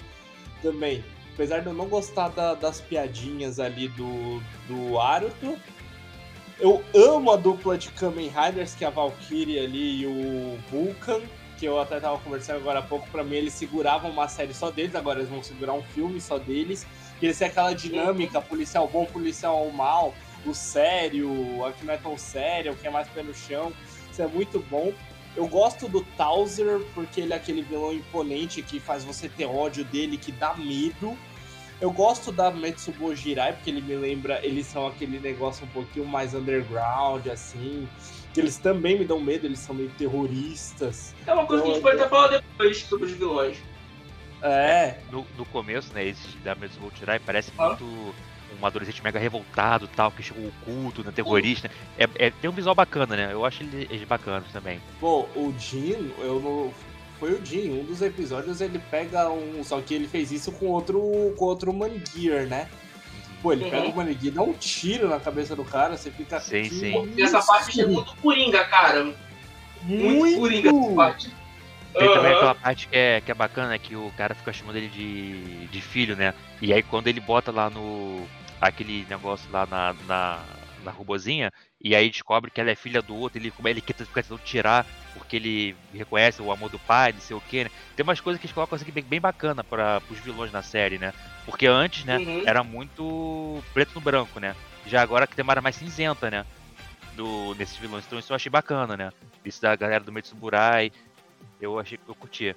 [0.60, 1.04] também.
[1.32, 5.56] Apesar de eu não gostar da- das piadinhas ali do, do Aruto,
[6.58, 11.20] eu amo a dupla de Kamen Riders, que é a Valkyrie ali e o Vulcan,
[11.60, 14.70] que eu até tava conversando agora há pouco, pra mim eles seguravam uma série só
[14.70, 16.86] deles, agora eles vão segurar um filme só deles.
[17.20, 20.14] E eles aquela dinâmica, policial bom, policial mal,
[20.46, 23.74] o sério, a que não é tão sério, o que é mais pé no chão.
[24.10, 24.90] Isso é muito bom.
[25.36, 29.84] Eu gosto do Towser, porque ele é aquele vilão imponente que faz você ter ódio
[29.84, 31.14] dele, que dá medo.
[31.78, 36.06] Eu gosto da Metsubo Jirai, porque ele me lembra, eles são aquele negócio um pouquinho
[36.06, 37.86] mais underground, assim.
[38.36, 41.14] Eles também me dão medo, eles são meio terroristas.
[41.26, 43.56] É uma coisa que a gente pode até falar depois sobre os vilões.
[44.42, 47.68] É, No, no começo, né, esse da Metsubo Tirai parece Ah.
[47.68, 48.14] muito
[48.60, 51.70] um adolescente mega revoltado tal, que chegou oculto, né, terrorista.
[51.98, 53.28] É, é- tem um visual bacana, né?
[53.32, 54.80] Eu acho ele- eles bacanas também.
[55.00, 56.72] Bom, o Jin, eu não.
[57.18, 59.62] Foi o Jin, um dos episódios ele pega um.
[59.62, 61.34] Só que ele fez isso com outro.
[61.36, 62.68] com outro Mangear, né?
[63.42, 63.70] Pô, ele Uhum.
[63.70, 66.38] pega o Mangear e dá um tiro na cabeça do cara, você fica.
[66.40, 67.14] Sim, "Que sim.
[67.16, 69.04] E essa parte é isso?" muito coringa, cara.
[69.82, 70.38] Muito, Muito!
[70.40, 71.30] coringa essa parte.
[71.98, 72.36] Tem também Aham.
[72.36, 75.80] aquela parte que é, que é bacana, que o cara fica chamando ele de, de
[75.80, 76.34] filho, né?
[76.60, 78.26] E aí quando ele bota lá no.
[78.60, 80.44] aquele negócio lá na, na,
[80.84, 83.94] na robozinha, e aí descobre que ela é filha do outro, ele, como ele quer
[83.96, 87.70] fica tentando tirar porque ele reconhece o amor do pai, não sei o que, né?
[87.96, 90.98] Tem umas coisas que eles colocam assim bem, bem bacana para os vilões na série,
[90.98, 91.12] né?
[91.44, 92.42] Porque antes, né, Uhum.
[92.46, 94.54] era muito preto no branco, né?
[94.86, 96.46] Já agora que tem uma área mais cinzenta, né?
[97.14, 98.04] Do, nesses vilões.
[98.06, 99.12] Então isso eu achei bacana, né?
[99.44, 100.92] Isso da galera do Metsuburai.
[101.60, 102.54] Eu achei eu curti.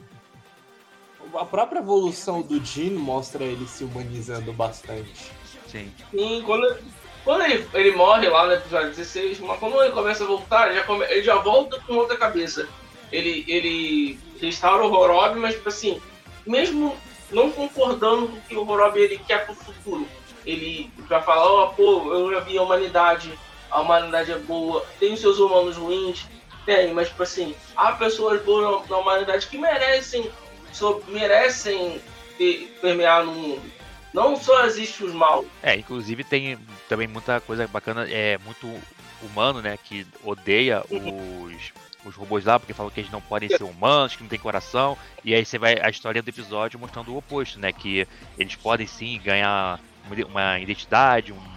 [1.35, 5.31] A própria evolução do Jin mostra ele se humanizando bastante.
[5.67, 5.91] Sim.
[6.11, 6.77] Sim, quando,
[7.23, 10.75] quando ele, ele morre lá no episódio 16, mas quando ele começa a voltar, ele
[10.79, 12.67] já, come- ele já volta com outra cabeça.
[13.11, 16.01] Ele, ele restaura o Horob, mas tipo assim,
[16.45, 16.95] mesmo
[17.31, 20.07] não concordando com o que o Horob ele quer pro futuro,
[20.45, 23.31] ele já fala, ó, pô, eu já vi a humanidade,
[23.71, 26.25] a humanidade é boa, tem os seus humanos ruins,
[26.65, 30.29] tem, mas tipo assim, há pessoas boas na, na humanidade que merecem,
[30.73, 32.01] so- merecem
[32.37, 33.61] ter- permear no mundo.
[34.13, 35.45] Não só existe os maus.
[35.61, 36.57] É, inclusive tem
[36.87, 38.69] também muita coisa bacana, é muito
[39.21, 39.77] humano, né?
[39.83, 41.73] Que odeia os,
[42.05, 44.97] os robôs lá, porque falam que eles não podem ser humanos, que não tem coração.
[45.23, 47.71] E aí você vai a história do episódio mostrando o oposto, né?
[47.71, 48.07] Que
[48.37, 49.79] eles podem sim ganhar
[50.29, 51.53] uma- identidade, um,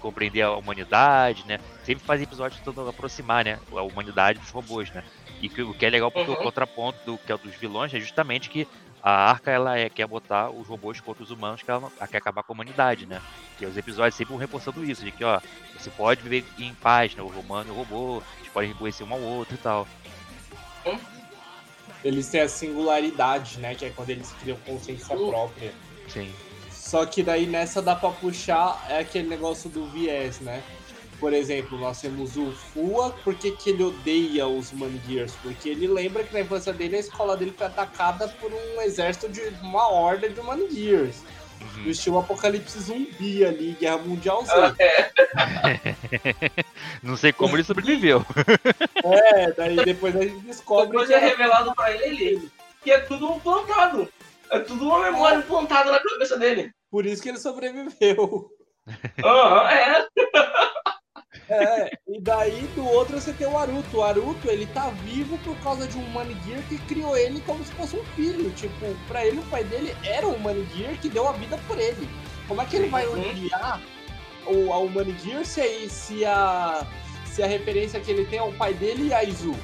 [0.00, 1.58] compreender a humanidade, né?
[1.84, 3.58] Sempre faz episódios tentando aproximar, né?
[3.72, 5.02] A humanidade dos robôs, né?
[5.40, 6.36] E que- o que é legal porque Uhum.
[6.36, 8.66] o contraponto do que é o dos vilões é justamente que
[9.08, 12.16] a Arca ela é, quer botar os robôs contra os humanos, que ela, ela quer
[12.16, 13.22] acabar com a humanidade, né?
[13.56, 15.40] Que os episódios sempre vão reforçando isso, de que, ó,
[15.78, 17.22] você pode viver em paz, né?
[17.22, 19.86] O humano e o robô, eles podem reconhecer um ao outro e tal.
[22.02, 23.76] Eles têm a singularidade, né?
[23.76, 25.28] Que é quando eles criam consciência Uh.
[25.28, 25.72] própria.
[26.08, 26.34] Sim.
[26.72, 30.64] Só que daí nessa dá pra puxar é aquele negócio do viés, né?
[31.18, 35.34] Por exemplo, nós temos o Fua, por que, que ele odeia os Mangears?
[35.42, 39.28] Porque ele lembra que na infância dele a escola dele foi atacada por um exército
[39.28, 41.22] de uma horda de Mangears.
[41.60, 41.84] Uhum.
[41.84, 44.52] No estilo apocalipse zumbi ali, Guerra Mundial Z.
[44.54, 45.10] Ah, é.
[47.02, 48.24] Não sei como ele sobreviveu.
[49.04, 52.50] É, daí depois a gente descobre Depois que é revelado pra ele
[52.82, 54.08] que é tudo plantado.
[54.50, 56.72] É tudo uma memória plantada na cabeça dele.
[56.90, 58.50] por isso que ele sobreviveu.
[59.24, 60.06] Aham, é.
[61.48, 63.98] É, e daí do outro você tem o Aruto.
[63.98, 67.72] O Aruto, ele tá vivo por causa de um Mangear que criou ele como se
[67.72, 68.50] fosse um filho.
[68.50, 72.08] Tipo, pra ele, o pai dele era um Mangear que deu a vida por ele.
[72.48, 73.80] Como é que ele vai odiar
[74.46, 76.86] o, ao Mangear se, a- se, a,
[77.26, 79.54] se a referência que ele tem é o pai dele e a Izu?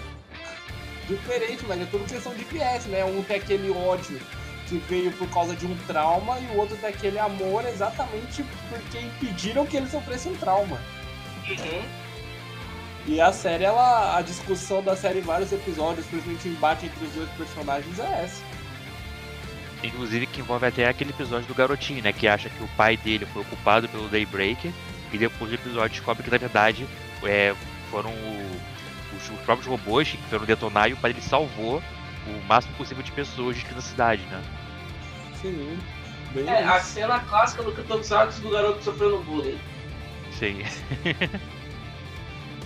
[1.09, 3.05] Diferente, mas é tudo questão de viés, né?
[3.05, 4.20] Um tem aquele ódio
[4.68, 8.99] que veio por causa de um trauma e o outro tem aquele amor exatamente porque
[8.99, 10.80] impediram que ele sofresse um trauma.
[11.49, 11.82] Uhum.
[13.07, 17.05] E a série, ela, a discussão da série em vários episódios, principalmente o embate entre
[17.05, 18.43] os dois personagens, é essa.
[19.82, 22.12] Inclusive que envolve até aquele episódio do garotinho, né?
[22.12, 24.70] Que acha que o pai dele foi ocupado pelo Daybreaker.
[25.12, 26.86] E depois do episódio descobre que na verdade
[27.24, 27.53] é,
[27.90, 28.61] foram o-
[29.16, 31.82] os, os próprios robôs que foram detonar e o pai dele salvou
[32.26, 34.40] o máximo possível de pessoas de na cidade, né?
[35.43, 35.76] Sim,
[36.32, 36.86] bem É, a isso.
[36.86, 39.59] cena clássica do Tokusatsu do garoto sofrendo bullying.
[40.43, 40.64] Sim.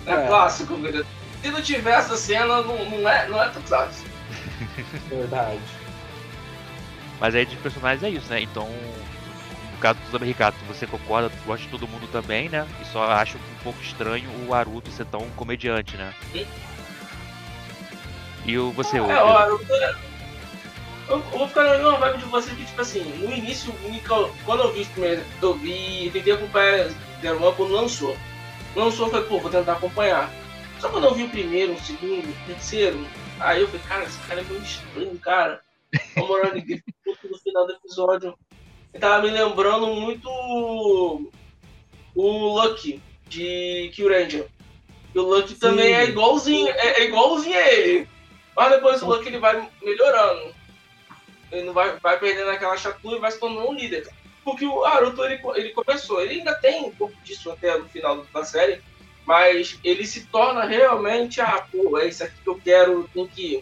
[0.07, 0.27] É, É.
[0.27, 1.05] clássico, velho.
[1.43, 4.03] Se não tiver essa cena, não, não é, não é Tokusatsu.
[5.09, 5.59] Verdade.
[7.19, 8.41] Mas aí de personagens é isso, né?
[8.41, 8.67] Então,
[9.71, 12.67] no caso dos americanos, você concorda, gosta de todo mundo também, né?
[12.81, 16.11] E só acho um pouco estranho o Aruto ser tão comediante, né?
[16.31, 16.47] Sim.
[18.45, 19.95] E o você, o É, ó, eu, eu,
[21.09, 23.71] eu vou ficar na mesma vibe de você que, tipo assim, no início,
[24.45, 26.89] quando eu vi os primeiros, eu vi, tentei acompanhar
[27.21, 28.15] Zero One quando lançou.
[28.75, 30.31] Lançou, eu falei, pô, vou tentar acompanhar.
[30.79, 33.05] Só quando eu vi o primeiro, o segundo, o terceiro,
[33.39, 35.61] aí eu falei, cara, esse cara é meio estranho, cara.
[36.15, 36.93] A moral de Griffith
[37.29, 38.37] no final do episódio.
[38.93, 40.29] Ele tava me lembrando muito
[42.15, 44.47] o Lucky de Kill Ranger.
[45.13, 48.09] E o Lucky também é igualzinho, é, é igualzinho a ele.
[48.55, 50.55] Mas depois o Lucky ele vai melhorando.
[51.51, 54.07] Ele não vai, vai perdendo aquela chatura e vai se tornando um líder.
[54.47, 58.25] Porque o Naruto ele, ele começou, ele ainda tem um pouco disso até no final
[58.33, 58.81] da série,
[59.25, 63.61] mas ele se torna realmente, ah, pô, é isso aqui que eu quero, tem que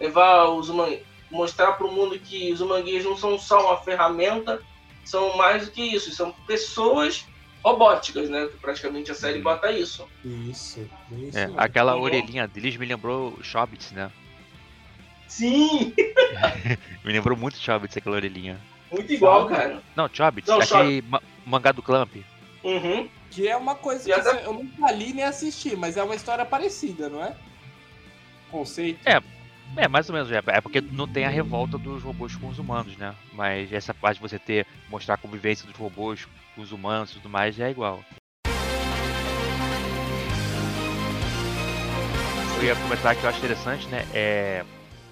[0.00, 0.98] levar os humanos,
[1.30, 4.60] mostrar para o mundo que os humanguês não são só uma ferramenta,
[5.04, 7.24] são mais do que isso, são pessoas
[7.64, 8.48] robóticas, né?
[8.48, 10.08] Que praticamente a série bota isso.
[10.24, 10.90] Isso,
[11.22, 11.38] isso.
[11.38, 12.02] É, aquela Uhum.
[12.02, 14.10] orelhinha deles me lembrou Shobits, né?
[15.28, 15.94] Sim!
[17.04, 18.60] Me lembrou muito Shobits aquela orelhinha.
[18.90, 19.82] Muito igual, cara.
[19.94, 22.14] Não, Shobits, Não, aquele ma- mangá do Clamp.
[22.62, 23.08] Uhum.
[23.30, 26.02] Que é uma coisa que E até- assim, eu nunca li nem assisti, mas é
[26.02, 27.34] uma história parecida, não é?
[28.50, 29.00] Conceito.
[29.06, 29.20] É.
[29.76, 32.58] É, mais ou menos, é, é porque não tem a revolta dos robôs com os
[32.58, 33.14] humanos, né?
[33.32, 37.14] Mas essa parte de você ter, mostrar a convivência dos robôs com os humanos e
[37.14, 38.02] tudo mais, é igual.
[42.62, 44.04] ia comentar que eu acho interessante, né?
[44.12, 44.64] É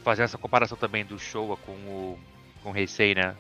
[0.03, 2.19] fazer essa comparação também do Showa com o,
[2.63, 3.35] com o Heisei, né?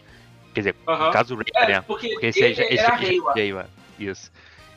[0.55, 1.07] Quer dizer, Aham.
[1.07, 1.81] no caso do Ray, É, né?
[1.83, 2.95] porque Porque esse, ele esse era.
[2.95, 4.31] Reiwa, Isso.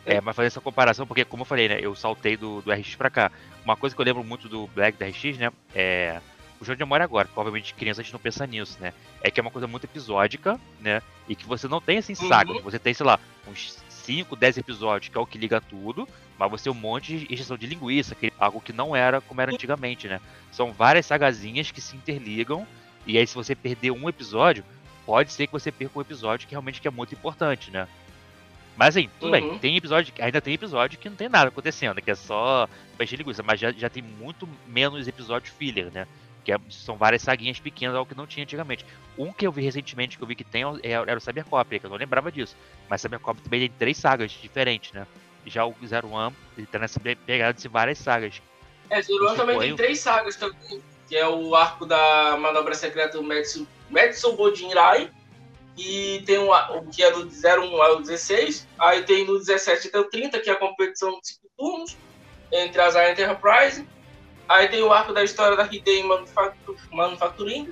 [0.06, 1.80] É, mas fazer essa comparação, porque como eu falei, né?
[1.82, 3.32] Eu saltei do, do RX pra cá.
[3.64, 5.52] Uma coisa que eu lembro muito do Black da RX, né?
[5.76, 6.20] É.
[6.60, 8.92] O jogo de memória agora, que obviamente criança a gente não pensa nisso, né?
[9.22, 11.04] É que é uma coisa muito episódica, né?
[11.28, 12.28] E que você não tem assim Uhum.
[12.28, 12.54] saga.
[12.62, 16.08] Você tem, sei lá, uns 5, 10 episódios, que é o que liga tudo,
[16.40, 19.42] mas você tem um monte de injeção de linguiça, que, algo que não era como
[19.42, 20.20] era antigamente, né?
[20.52, 22.66] São várias sagazinhas que se interligam,
[23.06, 24.64] e aí se você perder um episódio,
[25.08, 27.88] pode ser que você perca um episódio que realmente que é muito importante, né?
[28.76, 29.50] Mas assim, tudo Uhum.
[29.50, 32.68] bem, tem episódio, ainda tem episódio que não tem nada acontecendo, que é só
[33.02, 36.06] encher linguiça, mas já, já tem muito menos episódio filler, né?
[36.44, 38.86] Que é- são várias saguinhas pequenas, algo que não tinha antigamente.
[39.18, 41.86] Um que eu vi recentemente, que eu vi que tem, é- era o Cybercop, que
[41.86, 42.56] eu não lembrava disso.
[42.90, 45.08] Mas Cybercop também tem três sagas diferentes, né?
[45.46, 48.42] Já o Zero One, ele tá nessa pe- pegada de várias sagas.
[48.90, 53.18] É, Zero One também tem três sagas também, que é o arco da manobra secreta
[53.18, 55.10] do Madison, Madison Bodinrai,
[55.78, 59.88] e tem um, a- o que é do 01 ao 16, aí tem do 17
[59.90, 61.98] até o 30, que é a competição de 5 turnos,
[62.52, 63.88] entre as Enterprise,
[64.50, 67.72] aí tem o arco da história da Hidei Manufactu- Manufacturing,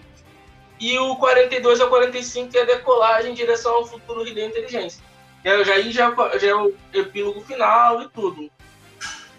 [0.80, 5.01] e o 42 ao 45, que é decolagem em direção ao futuro Hidei Inteligência.
[5.41, 8.51] Que é- Já, aí já, já é o epílogo final e tudo.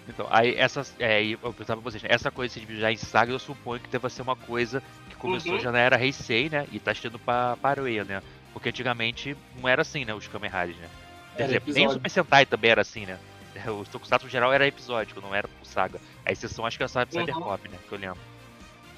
[0.08, 0.94] Então, aí essas.
[1.00, 2.08] É, e eu pensava pra vocês, né?
[2.12, 4.80] essa coisa de se dividir já em sagas, eu suponho que deva ser uma coisa
[5.16, 5.60] que começou Uhum.
[5.60, 6.66] já na era Heisei, né?
[6.70, 8.22] E tá estando pra Paroia, né?
[8.52, 10.14] Porque antigamente não era assim, né?
[10.14, 10.88] Os Kamen Riders, né?
[11.36, 11.92] Quer Era dizer, nem o.
[11.92, 13.18] Super Sentai também era assim, né?
[13.68, 15.98] O Tokusatsu geral era episódico, não era por saga.
[16.24, 17.06] A exceção acho que é só Uhum.
[17.10, 17.78] Cybercop, né?
[17.88, 18.18] Que eu lembro.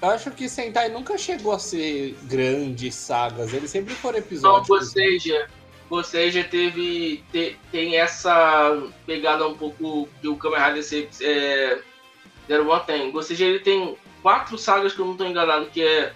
[0.01, 4.71] Eu acho que Sentai nunca chegou a ser grandes sagas, eles sempre foram Então, episódicos.
[4.71, 5.49] ou seja,
[5.91, 7.25] você já teve.
[7.33, 11.81] te- tem essa pegada um pouco que o Kamen Rider é,
[12.47, 13.15] Zero One tem.
[13.15, 16.13] Ou seja, ele tem quatro sagas que eu não estou enganado, que é.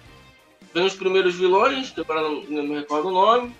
[0.73, 3.55] Vem os primeiros vilões, que agora não, não me recordo o nome,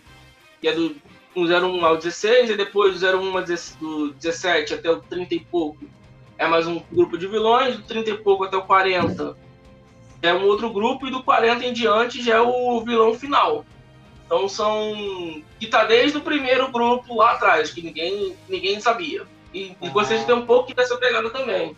[0.60, 0.96] que é do
[1.36, 5.40] 01 ao 16, e depois do 01 ao 17 do 17 até o 30 e
[5.40, 5.86] pouco
[6.38, 9.38] é mais um grupo de vilões, do 30 e pouco até o 40
[10.22, 13.66] é um outro grupo, e do 40 em diante já é o vilão final.
[14.26, 15.44] Então são.
[15.60, 19.28] que tá desde o primeiro grupo lá atrás, que ninguém, ninguém sabia.
[19.54, 21.76] E, e vocês têm um pouco dessa pegada também.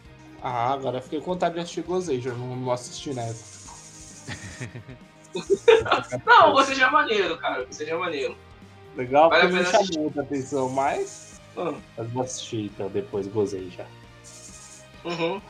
[0.47, 3.65] Ah, agora eu fiquei com vontade de assistir Gozeja, não, não assisti nessa.
[6.23, 7.65] Não, você já é maneiro, cara.
[7.65, 8.37] Você já é maneiro.
[8.95, 11.41] Legal, Vale porque pena chamou muita atenção, mas.
[11.57, 13.87] Ah, Mas vou assistir então, depois Gozeja.
[15.03, 15.41] Uhum.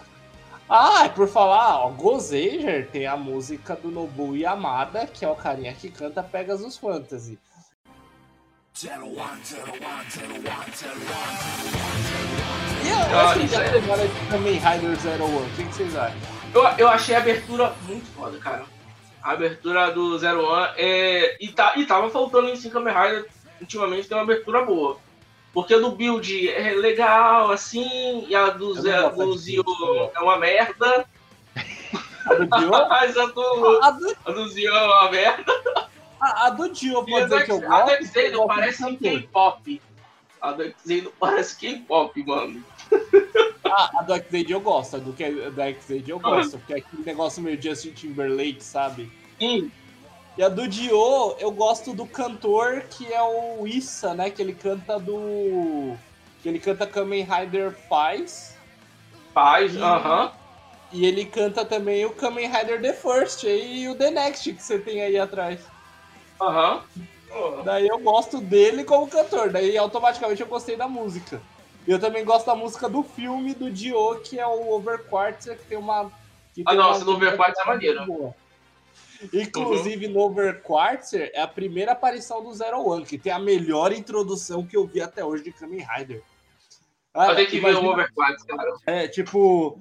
[0.69, 5.35] Ah, e por falar, ó, Gozeja tem a música do Nobu Yamada, que é o
[5.35, 7.37] carinha que canta Pegasus Fantasy.
[12.85, 16.17] E eu acho que já de Kamen Rider Zero One, o que, que vocês acham?
[16.53, 18.63] Eu, eu achei a abertura muito foda, cara.
[19.23, 21.35] A abertura do Zero One é.
[21.39, 23.27] E, tá, e tava faltando em Kamen Rider
[23.59, 24.97] ultimamente tem uma abertura boa.
[25.51, 30.19] Porque a do Build é legal, assim, e a do, Zé, do Zio Build, é
[30.19, 31.05] uma merda.
[32.25, 32.71] A do Dio?
[32.89, 35.53] Mas a do, a, do, a do Zio é uma merda.
[36.19, 38.17] a, a do Dio, pode a dizer que eu do gosto.
[38.17, 38.97] Eu não gosto parece do.
[38.97, 39.81] K-pop.
[40.41, 40.63] A do
[41.03, 42.63] não parece K-pop, mano.
[43.65, 46.77] Ah, a do X-Aid eu gosto, a do, que- do X-Aid eu gosto, porque é
[46.77, 49.11] aquele negócio meio Justin Timberlake, sabe?
[49.39, 49.71] Sim,
[50.37, 54.29] E a do Dio, eu gosto do cantor que é o Issa, né?
[54.29, 55.95] Que ele canta do.
[56.43, 58.55] Que ele canta Kamen Rider faz,
[59.75, 60.31] E- aham.
[60.91, 64.77] E ele canta também o Kamen Rider The First e o The Next que você
[64.79, 65.59] tem aí atrás.
[66.39, 66.83] Aham.
[67.65, 71.41] Daí eu gosto dele como cantor, daí automaticamente eu gostei da música.
[71.87, 75.65] E eu também gosto da música do filme do Dio, que é o Overquartzer, que
[75.65, 76.11] tem uma.
[76.53, 78.05] Que Ah, tem não, uma esse do Overquartzer é maneiro.
[78.05, 78.35] boa.
[79.33, 84.65] Inclusive, no Overquartzer é a primeira aparição do Zero One, que tem a melhor introdução
[84.65, 86.21] que eu vi até hoje de Kamen Rider.
[87.13, 88.73] Cara, Eu tenho que ver o imagina- Overquartz, cara.
[88.85, 89.79] É, tipo.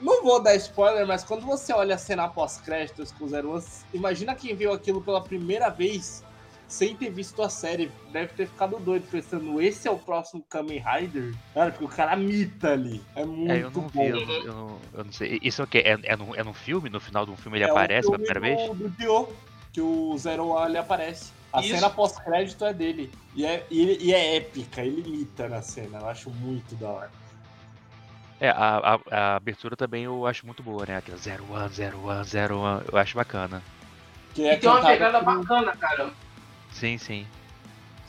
[0.00, 3.64] Não vou dar spoiler, mas quando você olha a cena pós-créditos com o Zero One,
[3.94, 6.22] imagina quem viu aquilo pela primeira vez
[6.68, 7.90] sem ter visto a série.
[8.12, 11.34] Deve ter ficado doido, pensando, esse é o próximo Kamen Rider?
[11.54, 13.00] Cara, porque o cara mita ali.
[13.14, 13.88] É muito É, eu não bom.
[13.88, 15.38] vi, eu não, eu não, eu não sei.
[15.42, 15.78] Isso é o quê?
[15.84, 16.88] É, é, num, é num filme?
[16.88, 18.68] No final de um filme ele É aparece pela primeira vez?
[18.68, 19.28] do, Do Dio,
[19.72, 21.32] que o Zero One ele aparece.
[21.52, 21.70] A Isso.
[21.70, 23.10] cena pós-crédito é dele.
[23.34, 25.98] E é, e, e é épica, ele imita na cena.
[25.98, 27.10] Eu acho muito da hora.
[28.38, 30.96] É, a, a, a abertura também eu acho muito boa, né?
[30.98, 31.44] Aquela 01,
[31.96, 33.62] 01, 01, eu acho bacana.
[34.34, 36.12] Que E é tem uma pegada por- bacana, cara.
[36.78, 37.26] Sim, sim.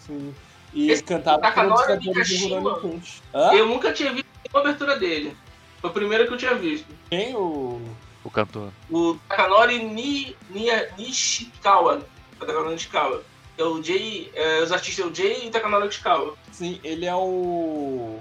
[0.06, 0.36] Sim.
[0.74, 3.22] E Esse cantado por um dos Takanori cantores do Mikashima, Rurouni Punch.
[3.34, 3.54] Hã?
[3.54, 5.38] Eu nunca tinha visto nenhuma abertura dele.
[5.80, 6.88] Foi o primeiro que eu tinha visto.
[7.10, 7.82] Quem o.
[8.24, 8.72] O cantor.
[8.90, 10.66] O Takanori Ni, Ni,
[10.98, 12.06] Nishikawa.
[12.40, 13.24] Takanori Nishikawa.
[13.58, 14.30] É o Jay.
[14.36, 16.36] É, os artistas é o Jay e o Takanori Nishikawa.
[16.52, 18.20] Sim, ele é o.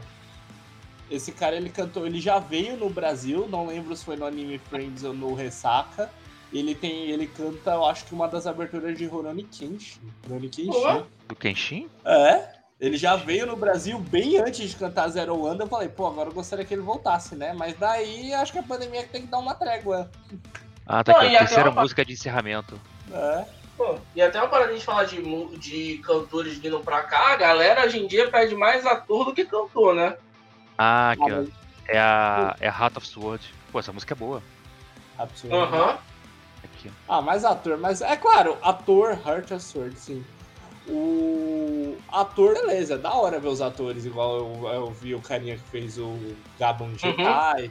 [1.11, 2.07] Esse cara ele cantou.
[2.07, 6.09] Ele já veio no Brasil, não lembro se foi no Anime Friends ou no Ressaca.
[6.53, 7.11] Ele tem.
[7.11, 10.01] Ele canta, eu acho que uma das aberturas de Rurouni Kenshin.
[10.25, 10.71] Rurouni Kenshin.
[10.71, 11.07] Boa.
[11.29, 11.89] Do Kenshin?
[12.05, 12.57] É.
[12.79, 15.59] Ele já veio no Brasil bem antes de cantar Zero One.
[15.59, 17.55] Eu falei, pô, agora eu gostaria que ele voltasse, né?
[17.55, 20.11] Mas daí acho que a pandemia tem que dar uma trégua.
[20.87, 21.35] Ah, tá Não, aqui.
[21.35, 22.79] A terceira uma- música de encerramento.
[23.13, 23.45] É.
[23.79, 25.23] Pô, e até uma parada de falar de,
[25.59, 29.45] de cantores vindo pra cá, a galera hoje em dia pede mais ator do que
[29.45, 30.17] cantor, né?
[30.79, 31.45] Ah, aqui, ó.
[31.89, 33.55] É a, é a Heart of Sword.
[33.73, 34.43] Pô, essa música é boa.
[35.19, 35.57] Absurdo.
[35.57, 35.99] Aham.
[36.65, 36.91] Aqui.
[37.09, 40.25] Ah, mais ator, mas é claro, ator, Heart of Sword, sim.
[40.89, 45.57] O ator, beleza, é da hora ver os atores, igual eu, eu vi o carinha
[45.57, 46.17] que fez o
[46.59, 47.71] Gabon Jedi,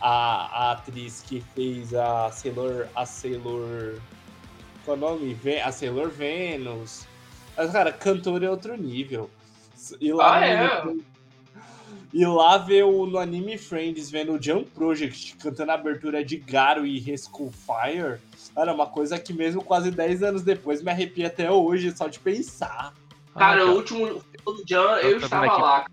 [0.00, 2.86] a, a atriz que fez a Sailor.
[2.94, 3.98] A Sailor.
[4.84, 5.38] Qual é o nome?
[5.64, 7.06] A Sailor Venus.
[7.56, 9.30] Mas, cara, cantor é outro nível.
[10.00, 10.84] E lá, Ah, é?
[12.14, 16.36] E lá ver o, no Anime Friends vendo o Jump Project cantando a abertura de
[16.36, 18.18] Garo e Rescue Fire.
[18.54, 22.06] Cara, é uma coisa que mesmo quase 10 anos depois me arrepia até hoje, só
[22.06, 22.94] de pensar.
[23.36, 25.60] Cara, Ah, o último o Jan, Eu eu, estava aqui.
[25.60, 25.84] lá.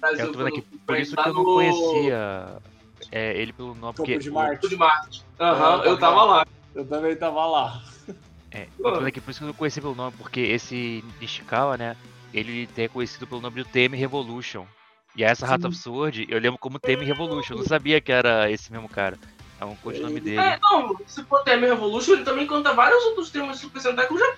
[0.00, 0.62] Brasil, Eu tô vendo aqui.
[0.62, 2.56] Por isso que eu não no conhecia
[3.12, 3.80] é, ele pelo nome.
[3.80, 4.54] Topo Porque de o- Marte.
[4.62, 5.24] Topo de Marte.
[5.38, 6.46] Aham, É, eu tava lá.
[6.74, 7.82] Eu também tava lá.
[8.50, 11.04] É, eu tô vendo aqui, por isso que eu não conhecia pelo nome, porque esse
[11.20, 11.96] Nishikawa, né,
[12.32, 14.64] ele é conhecido pelo nome do TM Revolution.
[15.16, 18.50] E essa Heart of Sword, eu lembro como TM Revolution, eu não sabia que era
[18.50, 19.18] esse mesmo cara.
[19.58, 20.38] É um codinome dele.
[20.38, 24.06] É, não, se for Temer Revolution, ele também canta vários outros temas de Super Sentai
[24.06, 24.34] que eu já.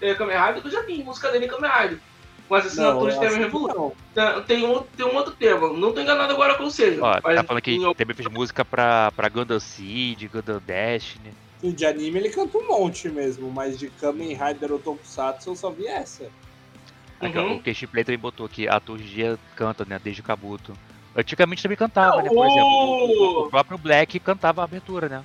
[0.00, 2.00] É, Kamen Rider, que eu já vi música dele em Kamen Rider.
[2.48, 3.92] Com as assinaturas de que Revolution.
[4.12, 7.00] Tem, tem, um, tem um outro tema, não tô enganado agora qual seja.
[7.00, 11.32] Ó, mas tá falando que em- também fez música pra, pra Gundam Seed, Gundam Destiny.
[11.62, 15.70] De anime ele canta um monte mesmo, mas de Kamen Rider ou Tokusatsu eu só
[15.70, 16.28] vi essa.
[17.22, 17.56] Aqui, ó, Uhum.
[17.56, 20.72] o Question Play também botou aqui, ator de dia canta, né, desde o Kabuto.
[21.16, 25.08] Antigamente também cantava, Não, né, por o- exemplo, o, o próprio Black cantava a abertura,
[25.08, 25.24] né.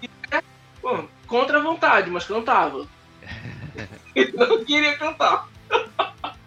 [0.80, 2.86] Pô, contra a vontade, mas cantava.
[4.16, 5.46] Ele não queria cantar.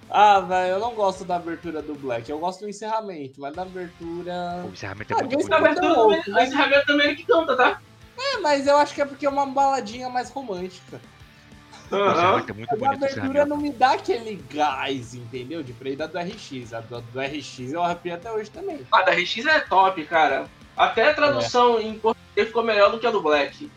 [0.08, 2.28] Ah, velho, eu não gosto da abertura do Black.
[2.28, 4.64] Eu gosto do encerramento, mas da abertura.
[4.66, 6.24] O encerramento é Ah, muito outro, também, né?
[6.28, 7.78] o encerramento também é ele que canta, tá?
[8.18, 11.00] É, mas eu acho que é porque é uma baladinha mais romântica.
[11.96, 15.62] Encerramento é muito a bonito o abertura não me dá aquele gás, entendeu?
[15.62, 16.72] De freio da do RX.
[16.72, 18.80] A do, do RX eu arrepio até hoje também.
[18.92, 20.46] A da RX é top, cara.
[20.76, 21.82] Até a tradução É.
[21.82, 23.70] em português ficou melhor do que a do Black.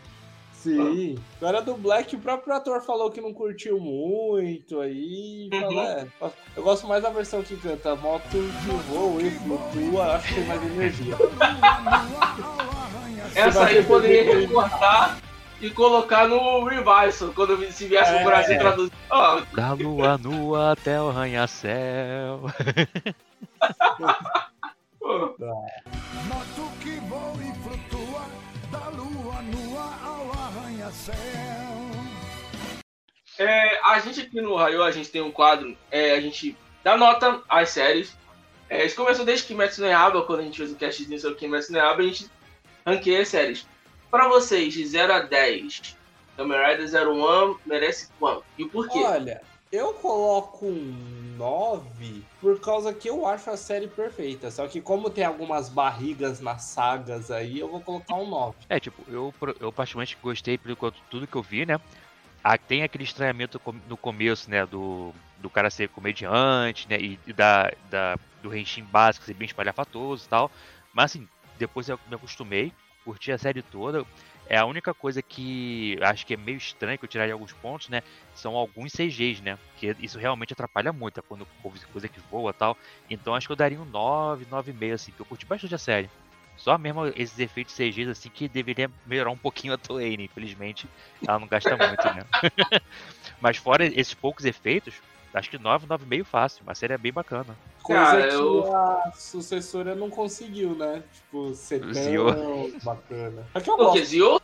[0.52, 1.18] Sim.
[1.38, 5.50] Agora do Black, o próprio ator falou que não curtiu muito aí.
[5.52, 5.60] Uhum.
[5.60, 8.38] Fala, é, eu gosto mais da versão que canta moto que
[8.88, 11.16] voa e flutua, acho que tem mais energia.
[13.34, 15.18] Essa aí poderia recortar
[15.60, 18.18] e colocar no Revival, quando se viesse É.
[18.18, 18.92] no Brasil traduzir.
[19.10, 22.40] Ó, Da lua nua até o arranha-céu.
[26.28, 28.22] Moto que voa e flutua,
[28.70, 31.14] da lua nua ao arranha-céu.
[33.38, 36.96] é, a gente aqui no Raio, a gente tem um quadro, é, a gente dá
[36.96, 38.16] nota às séries.
[38.68, 41.72] É, isso começou desde Kimetsu no Yaiba, quando a gente fez o castzinho sobre Kimetsu
[41.72, 42.30] no Yaiba, a gente
[42.86, 43.66] ranqueia as séries.
[44.10, 45.96] Pra vocês, de 0 a 10,
[46.36, 48.44] Kamen Rider 01 merece quanto?
[48.58, 49.02] E por quê?
[49.04, 49.40] Olha,
[49.72, 54.50] eu coloco um 9 por causa que eu acho a série perfeita.
[54.50, 58.54] Só que como tem algumas barrigas nas sagas aí, eu vou colocar um 9.
[58.68, 61.80] É, tipo, eu, pro- eu particularmente gostei por enquanto tudo que eu vi, né?
[62.42, 64.66] Ah, tem aquele estranhamento no começo, né?
[64.66, 66.98] Do, do cara ser comediante, né?
[67.00, 70.50] E, e da, da, do Renshin básico ser bem espalhafatoso e tal.
[70.92, 71.26] Mas assim,
[71.58, 72.72] depois eu me acostumei,
[73.04, 74.04] curti a série toda.
[74.46, 77.88] É a única coisa que acho que é meio estranho, que eu tiraria alguns pontos,
[77.88, 78.02] né?
[78.34, 79.58] São alguns CGs, né?
[79.76, 82.76] Que isso realmente atrapalha muito, é quando coisa coisa que voa tal.
[83.08, 86.10] Então acho que eu daria um 9, 9,5, assim, que eu curti bastante a série.
[86.56, 90.24] Só mesmo esses efeitos CGs, assim, que deveria melhorar um pouquinho a Toei, né?
[90.24, 90.88] Infelizmente,
[91.26, 92.24] ela não gasta muito, né?
[93.40, 94.94] Mas fora esses poucos efeitos,
[95.34, 96.62] acho que 9, 9,5 fácil.
[96.66, 97.56] A série é bem bacana.
[97.82, 101.02] Coisa Cara, que eu- a sucessora não conseguiu, né?
[101.12, 102.24] Tipo, ser tão Zio.
[102.82, 103.46] bacana.
[103.54, 104.40] É que Porque gosto, Zio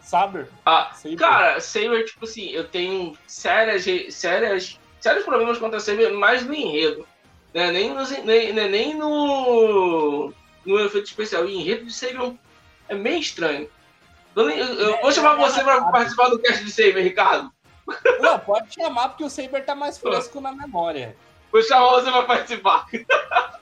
[0.00, 0.48] Saber?
[0.66, 1.16] Ah, Saber.
[1.16, 3.84] cara, Saber, tipo assim, eu tenho sérias,
[4.14, 7.06] sérias, sérios problemas contra Saber, mais no enredo.
[7.54, 7.70] Né?
[7.70, 8.66] Nem, nos, nem, né?
[8.68, 10.32] nem no,
[10.66, 11.44] no efeito especial.
[11.44, 12.34] O enredo de Saber
[12.88, 13.68] é meio estranho.
[14.34, 17.50] Eu, eu- eu vou chamar você pra participar do cast de Saber, Ricardo.
[18.20, 21.16] Não, pode chamar porque o Saber tá mais fresco na memória.
[21.50, 22.86] Vou chamar você pra participar.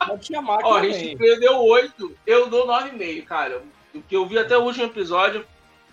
[0.07, 0.95] Pode chamar Ó, a também.
[0.95, 3.63] gente perdeu 8, eu dou 9,5, cara.
[3.93, 5.45] Porque eu vi até o último episódio.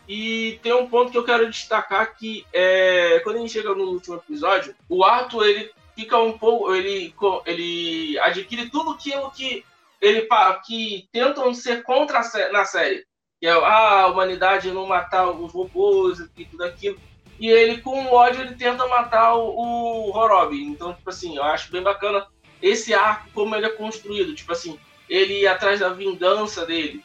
[0.07, 3.83] E tem um ponto que eu quero destacar que é, quando a gente chega no
[3.91, 6.73] último episódio, o Arthur ele fica um pouco.
[6.73, 7.13] Ele,
[7.45, 9.65] ele adquire tudo aquilo que
[9.99, 10.27] ele
[10.65, 13.05] que tentam ser contra a na série.
[13.39, 16.99] Que é ah, a humanidade não matar os robôs e tudo aquilo.
[17.39, 20.63] E ele, com o ódio, ele tenta matar o, o Horobi.
[20.63, 22.25] Então, tipo assim, eu acho bem bacana
[22.61, 24.33] esse arco, como ele é construído.
[24.33, 27.03] Tipo assim, ele ir atrás da vingança dele.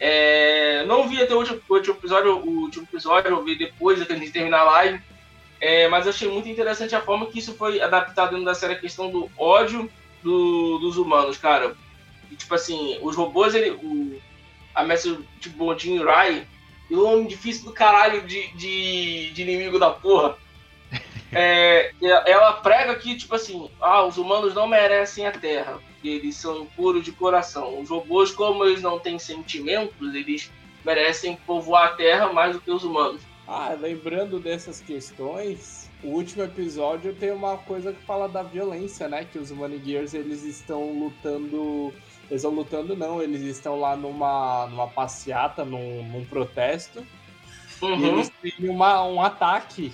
[0.00, 4.02] É, não vi até o último, o último episódio, o último episódio, eu vi depois
[4.02, 5.00] que a gente terminar a live.
[5.60, 8.72] É, mas eu achei muito interessante a forma que isso foi adaptado dentro da série,
[8.74, 9.88] a questão do ódio
[10.20, 11.76] do- dos humanos, cara.
[12.28, 14.20] E, tipo assim, os robôs, ele, o,
[14.74, 16.48] a mestre de Bondinho Rai,
[16.92, 20.36] e o homem difícil do caralho de, de, de inimigo da porra.
[21.34, 21.92] É,
[22.26, 26.64] ela prega que, tipo assim, ah, os humanos não merecem a Terra, porque eles são
[26.64, 27.80] impuros de coração.
[27.80, 30.52] Os robôs, como eles não têm sentimentos, eles
[30.84, 33.22] merecem povoar a Terra mais do que os humanos.
[33.48, 39.24] Ah, lembrando dessas questões, o último episódio tem uma coisa que fala da violência, né?
[39.24, 41.94] Que os Money Gears, eles estão lutando...
[42.30, 47.04] Eles estão lutando não, eles estão lá numa, numa passeata, num, num protesto.
[47.80, 48.06] E Uhum.
[48.06, 49.92] eles têm uma, um ataque.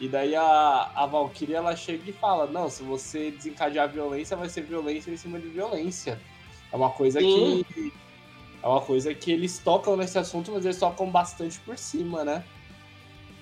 [0.00, 4.48] E daí a, a Valkyria ela chega e fala: Não, se você desencadear violência, vai
[4.48, 6.18] ser violência em cima de violência.
[6.72, 7.62] É uma coisa Sim.
[7.74, 7.92] que.
[8.62, 12.44] É uma coisa que eles tocam nesse assunto, mas eles tocam bastante por cima, né?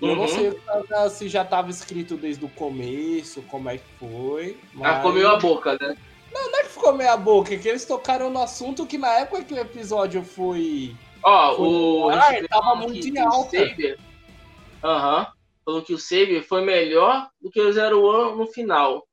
[0.01, 0.29] E Eu não Uhum.
[0.29, 0.61] sei
[0.95, 4.59] ah, se já estava escrito desde o começo, como é que foi.
[4.73, 4.95] Mas...
[4.95, 5.97] Ela comeu a boca, né?
[6.33, 9.45] Não é que ficou meia boca, é que eles tocaram no assunto que na época
[9.45, 10.95] que o episódio foi.
[11.23, 12.09] Ó, Foi- o.
[12.11, 13.69] Ah, a tava muito em alta.
[13.69, 13.99] Saber.
[14.83, 15.27] Aham.
[15.65, 19.07] Falou que o Saber foi melhor do que o Zero One no final.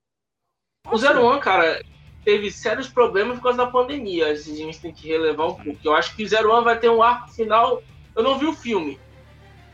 [0.91, 1.84] O Zero One, cara,
[2.24, 4.28] teve sérios problemas por causa da pandemia.
[4.28, 5.80] A gente tem que relevar um pouco.
[5.84, 7.82] Eu acho que o Zero One vai ter um arco final.
[8.16, 8.99] Eu não vi o filme.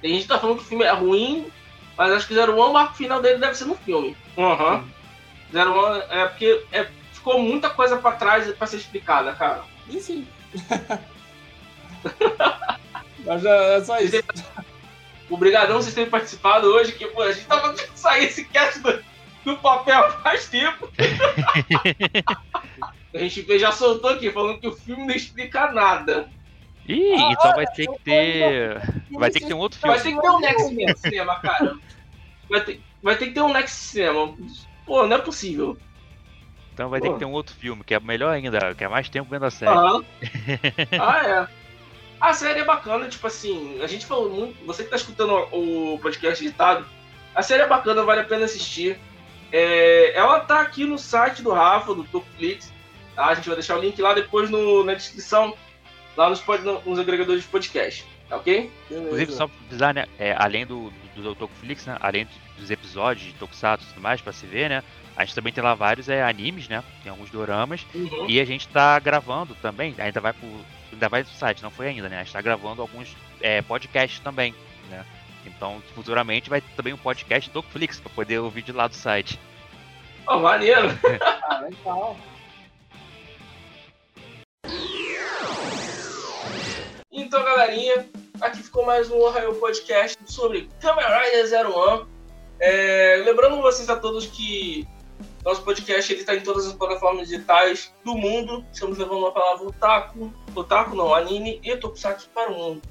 [0.02, 1.52] Tem gente que tá falando que o filme é ruim,
[1.96, 4.18] mas acho que o Zero One, o arco final dele deve ser no filme.
[4.38, 4.84] Aham.
[5.52, 6.90] Zero One é porque é,
[7.22, 9.64] ficou muita coisa pra trás pra ser explicada, cara.
[9.88, 10.28] E sim.
[13.24, 14.16] Mas já é só isso.
[15.30, 19.04] Obrigadão vocês terem participado hoje, que pô, a gente tava tentando sair esse cast do,
[19.46, 20.90] do papel faz tempo.
[23.14, 26.28] a gente já soltou aqui, falando que o filme não explica nada.
[26.88, 28.82] Ih, Ah, então vai ter que ter.
[29.12, 29.96] Vai ter que ter um outro filme.
[29.96, 31.78] Vai ter que ter um Next Cinema, cara.
[32.50, 34.36] Vai ter, vai ter que ter um Next Cinema.
[34.86, 35.78] Pô, não é possível.
[36.74, 37.14] Então vai ter Pô.
[37.14, 39.52] que ter um outro filme, que é melhor ainda, que é mais tempo vendo a
[39.52, 39.72] série.
[39.72, 40.04] Aham.
[41.00, 41.48] ah, é.
[42.20, 44.64] A série é bacana, tipo assim, a gente falou muito.
[44.66, 46.86] Você que tá escutando o podcast editado,
[47.34, 49.00] a série é bacana, vale a pena assistir.
[49.52, 52.72] É, ela tá aqui no site do Rafa, do Topflix.
[53.16, 53.26] Tá?
[53.26, 55.54] A gente vai deixar o link lá depois no- na descrição,
[56.16, 56.44] lá nos,
[56.86, 58.06] nos agregadores de podcast.
[58.30, 58.72] Tá ok?
[58.88, 59.06] Beleza.
[59.08, 60.06] Inclusive, só pra avisar, né?
[60.18, 61.98] é, além do, do, do Tokuflix, né?
[62.00, 64.84] Além dos episódios de Tokusatsu e tudo mais pra se ver, né?
[65.22, 66.84] A gente também tem lá vários é, animes, né?
[67.04, 67.86] Tem alguns doramas.
[67.94, 68.26] Uhum.
[68.28, 70.50] E a gente tá gravando também, ainda vai pro.
[70.92, 72.20] Ainda vai pro site, não foi ainda, né?
[72.20, 74.56] A gente tá gravando alguns é, podcasts também,
[74.90, 75.06] né?
[75.46, 78.96] Então, futuramente vai ter também um podcast do Tokuflix pra poder ouvir de lá do
[78.96, 79.40] site.
[80.26, 80.90] Ó, maneiro.
[81.44, 82.18] Ah, legal.
[87.12, 88.08] Então, galerinha,
[88.40, 92.08] aqui ficou mais um Ohio Podcast sobre Kamen Rider Zero One.
[92.60, 94.88] É, lembrando vocês a todos que
[95.44, 98.66] nosso podcast está em todas as plataformas digitais do mundo.
[98.72, 102.82] Estamos levando uma palavra otaku, otaku não, anime e tokusatsu para o mundo.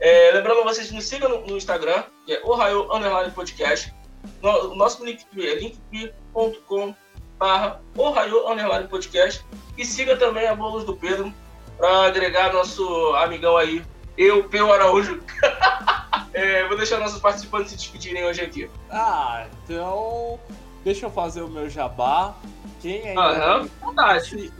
[0.00, 3.94] É, lembrando vocês nos sigam no, no Instagram, que é Ohio Underline Podcast.
[4.40, 6.94] No, nosso link é linktree.com
[7.38, 9.44] barra Ohio Underline Podcast.
[9.76, 11.32] E siga também a Bolos do Pedro,
[11.76, 13.84] para agregar nosso amigão aí,
[14.16, 15.22] eu, Peu Araújo.
[16.34, 18.70] É, vou deixar nossos participantes se despedirem hoje aqui.
[18.90, 20.40] Ah, então.
[20.84, 22.36] Deixa eu fazer o meu jabá.
[22.80, 23.20] Quem ainda.
[23.20, 24.52] Aham, vontade.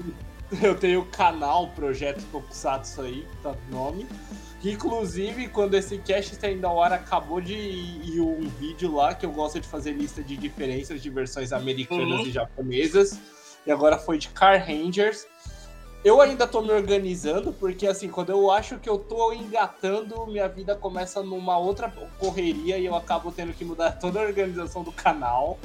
[0.62, 4.06] Eu tenho o canal Projeto Tokusatsu aí, tá no nome.
[4.62, 9.26] Inclusive, quando esse cast está indo ao ar, acabou de ir um vídeo lá que
[9.26, 12.26] eu gosto de fazer lista de diferenças de versões americanas Uhum.
[12.26, 13.18] e japonesas.
[13.66, 15.26] E agora foi de Car Rangers.
[16.04, 20.48] Eu ainda tô me organizando, porque assim, quando eu acho que eu tô engatando, minha
[20.48, 24.92] vida começa numa outra correria e eu acabo tendo que mudar toda a organização do
[24.92, 25.58] canal.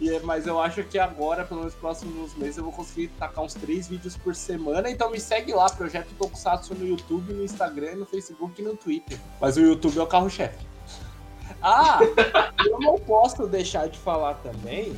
[0.00, 3.08] E, é- mas eu acho que agora, pelo menos nos próximos meses, eu vou conseguir
[3.18, 4.90] tacar uns três vídeos por semana.
[4.90, 9.18] Então me segue lá, Projeto Tokusatsu no YouTube, no Instagram, no Facebook e no Twitter.
[9.40, 10.66] Mas o YouTube é o carro-chefe.
[11.62, 11.98] Ah,
[12.66, 14.94] eu não posso deixar de falar também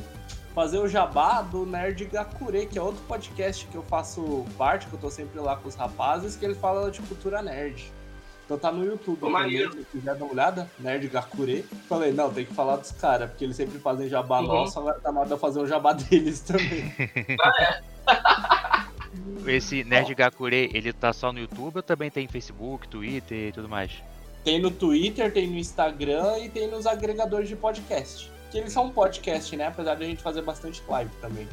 [0.53, 4.93] fazer o jabá do Nerd Gakure, que é outro podcast que eu faço parte, que
[4.93, 7.93] eu tô sempre lá com os rapazes, que eles falam de cultura nerd.
[8.49, 11.61] Então tá no YouTube Pô, também, se quiser dar uma olhada, Nerd Gakure.
[11.87, 14.47] Falei, não, tem que falar dos caras, porque eles sempre fazem jabá Uhum.
[14.47, 16.91] nosso, agora tá na hora de eu fazer um jabá deles também.
[19.45, 23.69] Esse Nerd Gakure, ele tá só no YouTube ou também tem Facebook, Twitter e tudo
[23.69, 23.91] mais?
[24.43, 28.31] Tem no Twitter, tem no Instagram e tem nos agregadores de podcast.
[28.49, 29.67] Que eles são um podcast, né?
[29.67, 31.47] Apesar de a gente fazer bastante live também.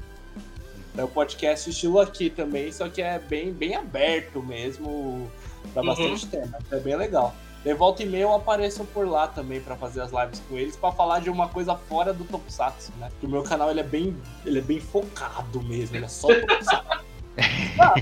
[0.97, 5.30] É o podcast estilo aqui também, só que é bem, bem aberto mesmo,
[5.73, 5.89] pra Uhum.
[5.89, 6.59] bastante tema.
[6.71, 7.35] É bem legal.
[7.64, 10.77] De volta e meia eu apareço por lá também pra fazer as lives com eles,
[10.77, 13.11] pra falar de uma coisa fora do Tokusatsu, né?
[13.19, 16.29] Que o meu canal ele é bem, ele é bem focado mesmo, ele é só
[16.29, 17.05] Tokusatsu.
[17.81, 17.95] ah,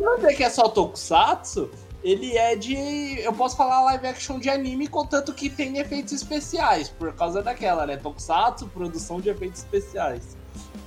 [0.00, 1.70] não dizer que é só Tokusatsu,
[2.04, 3.18] ele é de.
[3.20, 7.86] Eu posso falar live action de anime, contanto que tem efeitos especiais, por causa daquela,
[7.86, 7.96] né?
[7.96, 10.36] Tokusatsu, produção de efeitos especiais.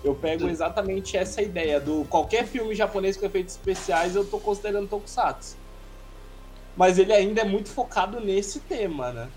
[0.04, 4.88] Eu pego exatamente essa ideia do qualquer filme japonês com efeitos especiais, eu tô considerando
[4.88, 5.58] Tokusatsu.
[6.76, 9.32] Mas ele ainda é muito focado nesse tema, né?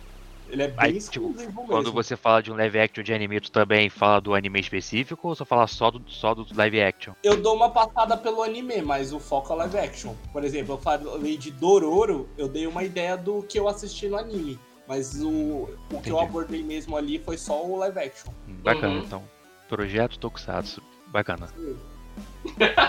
[0.47, 1.67] Ele é bem Aí, tipo, exclusivo mesmo.
[1.67, 5.29] Quando você fala de um live action de anime, tu também fala do anime específico
[5.29, 7.15] ou só fala só do, só do live action?
[7.23, 10.15] Eu dou uma passada pelo anime, mas o foco é live action.
[10.33, 14.19] Por exemplo, eu falei de Dororo, eu dei uma ideia do que eu assisti no
[14.19, 14.59] anime.
[14.87, 18.31] Mas o, o que eu abordei mesmo ali foi só o live action.
[18.47, 19.03] Bacana, Uhum.
[19.07, 19.25] então.
[19.67, 20.83] Projeto Tokusatsu.
[21.07, 21.49] Bacana.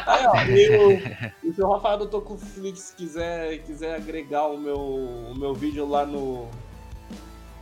[0.06, 1.02] Aí, ó, e, o,
[1.44, 6.06] e se o Rafael do Tokuflix quiser, quiser agregar o meu, o meu vídeo lá
[6.06, 6.50] no.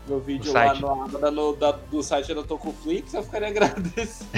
[0.06, 4.30] Meu vídeo No lá no, no- da- do site da Tokuflix, eu ficaria agradecido.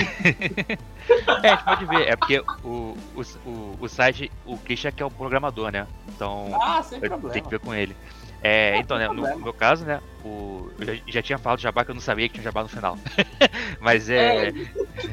[1.41, 5.01] É, a gente pode ver, é porque o, o, o, o site, o Christian que
[5.01, 5.88] é o programador, né?
[6.07, 7.30] Então Ah, sem problema.
[7.32, 7.95] tenho que ver com ele.
[8.43, 11.84] É, então, né, no, meu caso, né, o, eu já, já tinha falado de jabá
[11.84, 12.95] que eu não sabia que tinha jabá no final.
[13.82, 14.51] Mas é,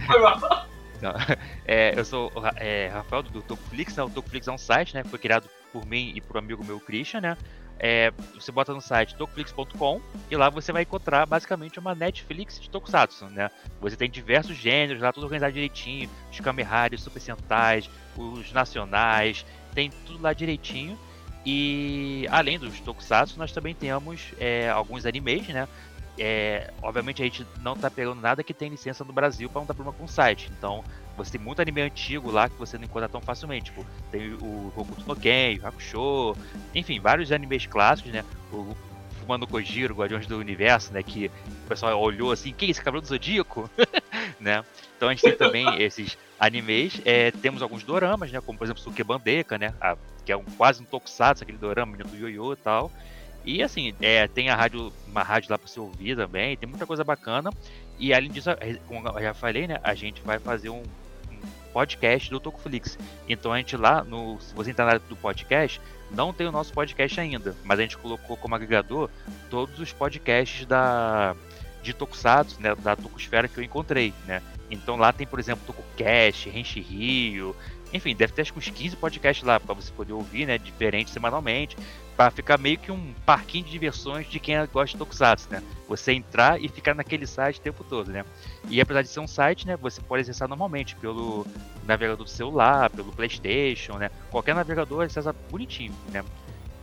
[0.07, 0.67] Foi mal.
[1.67, 4.03] é, eu sou é, Rafael do Tokuflix, né?
[4.03, 5.05] O Tokuflix é um site, né?
[5.05, 7.37] Foi criado por mim e por um amigo meu, Christian, né?
[7.79, 10.01] É, você bota no site tokuflix.com
[10.31, 13.51] e lá você vai encontrar basicamente uma Netflix de Tokusatsu, né?
[13.81, 19.45] Você tem diversos gêneros lá, tudo organizado direitinho, os Kamen Riders, Super Sentais, os nacionais,
[19.75, 20.97] tem tudo lá direitinho.
[21.45, 25.67] E além dos Tokusatsu, nós também temos é, alguns animes, né?
[26.19, 29.67] É, obviamente a gente não tá pegando nada que tem licença no Brasil para não
[29.67, 30.51] dar problema com o site.
[30.59, 30.85] Então,
[31.17, 33.67] você tem muito anime antigo lá que você não encontra tão facilmente.
[33.67, 36.37] Tipo, tem o Hokuto no Ken, o Hakusho,
[36.75, 38.25] enfim, vários animes clássicos, né?
[38.53, 38.77] O
[39.21, 41.03] Fumano Kojiro, Guardiões do Universo, né?
[41.03, 41.31] Que
[41.65, 43.71] o pessoal olhou assim, que é esse Cabelo do Zodíaco?
[44.39, 44.65] né?
[44.97, 47.01] Então a gente tem também esses animes.
[47.05, 48.41] É, temos alguns doramas, né?
[48.41, 49.75] Como por exemplo Sukebandeka, né?
[49.81, 52.93] A- que é um, quase um tokusatsu, aquele dorama, do Yoyo e tal.
[53.45, 56.87] E assim, é, tem a rádio, uma rádio lá para você ouvir também, tem muita
[56.87, 57.51] coisa bacana.
[57.99, 59.79] E além disso, a- como eu já falei, né?
[59.83, 60.83] A gente vai fazer um,
[61.31, 61.41] um
[61.73, 62.99] podcast do Tokuflix.
[63.29, 65.81] Então a gente lá, no, se você entrar na área do podcast,
[66.11, 69.09] não tem o nosso podcast ainda, mas a gente colocou como agregador
[69.51, 71.35] todos os podcasts da
[71.83, 74.41] de Tokusatsu, né, da Tokusfera que eu encontrei, né?
[74.71, 77.57] Então lá tem, por exemplo, TokuCast, Renshi Rio,
[77.93, 81.13] enfim, deve ter acho que uns 15 podcasts lá para você poder ouvir, né, diferentes
[81.13, 81.77] semanalmente,
[82.17, 85.63] para ficar meio que um parquinho de diversões de quem gosta de Tokusatsu, né?
[85.89, 88.25] Você entrar e ficar naquele site o tempo todo, né?
[88.69, 91.47] E apesar de ser um site, né, você pode acessar normalmente pelo
[91.85, 94.11] navegador do celular, pelo PlayStation, né?
[94.31, 96.23] Qualquer navegador acessa bonitinho, né?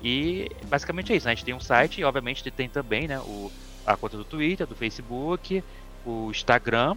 [0.01, 1.25] E basicamente é isso.
[1.25, 1.33] né?
[1.33, 3.51] A gente tem um site e obviamente tem também, né, o,
[3.85, 5.63] a conta do Twitter, do Facebook,
[6.05, 6.95] o Instagram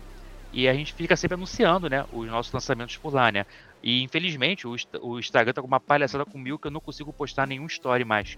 [0.52, 3.46] e a gente fica sempre anunciando, né, os nossos lançamentos por lá, né?
[3.82, 7.46] E infelizmente o, o Instagram tá com uma palhaçada comigo que eu não consigo postar
[7.46, 8.36] nenhum story mais.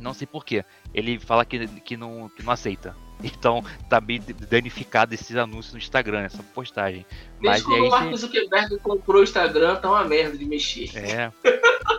[0.00, 0.64] Não sei porquê.
[0.94, 2.94] Ele fala que, que, não, que não aceita.
[3.20, 7.04] Então tá bem danificado esses anúncios no Instagram, essa postagem.
[7.40, 10.88] Desde e quando o aí, Mark Zuckerberg comprou o Instagram, tá uma merda de mexer.
[10.96, 11.32] É.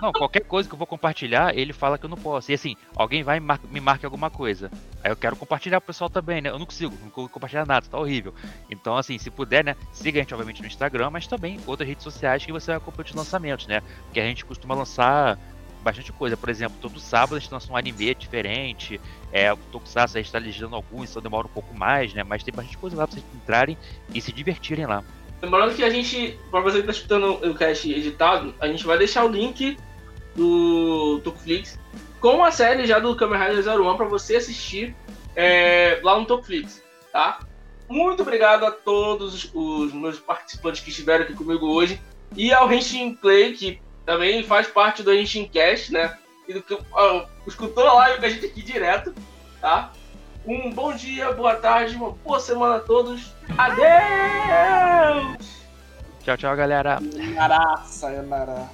[0.01, 2.51] Não, qualquer coisa que eu vou compartilhar, ele fala que eu não posso.
[2.51, 4.71] E assim, alguém vai e mar- me marque alguma coisa.
[5.03, 6.49] Aí eu quero compartilhar pro pessoal também, né?
[6.49, 8.33] Eu não consigo, não consigo compartilhar nada, tá horrível.
[8.69, 9.75] Então, assim, se puder, né?
[9.91, 13.09] Siga a gente, obviamente, no Instagram, mas também outras redes sociais que você vai acompanhar
[13.09, 13.81] os lançamentos, né?
[14.05, 15.37] Porque a gente costuma lançar
[15.81, 16.37] bastante coisa.
[16.37, 18.99] Por exemplo, todo sábado a gente lança um anime diferente.
[19.31, 22.23] É, o Tokusatsu a gente tá legendando alguns, então demora um pouco mais, né?
[22.23, 23.77] Mas tem bastante coisa lá pra vocês entrarem
[24.13, 25.03] e se divertirem lá.
[25.41, 28.97] Lembrando que a gente, pra você que tá escutando o cast editado, a gente vai
[28.97, 29.77] deixar o link
[30.35, 31.79] do Tokuflix
[32.19, 34.95] com a série já do Kamen Rider 01 pra você assistir
[35.35, 37.39] é, lá no Tokuflix, tá?
[37.87, 41.99] Muito obrigado a todos os, meus participantes que estiveram aqui comigo hoje
[42.35, 46.17] e ao Henshin Clay, que também faz parte do Henshin Cast, né?
[46.47, 49.13] E do que ó, escutou a live com a gente aqui direto,
[49.61, 49.91] tá?
[50.47, 53.31] Um bom dia, boa tarde, uma boa semana a todos.
[53.55, 55.37] Adeus!
[56.23, 56.99] Tchau, tchau, galera.
[57.35, 58.67] Nará, sayonara.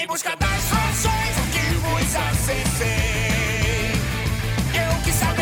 [0.00, 3.90] Em busca das razões que vos acessei.
[4.72, 5.37] Eu quis saber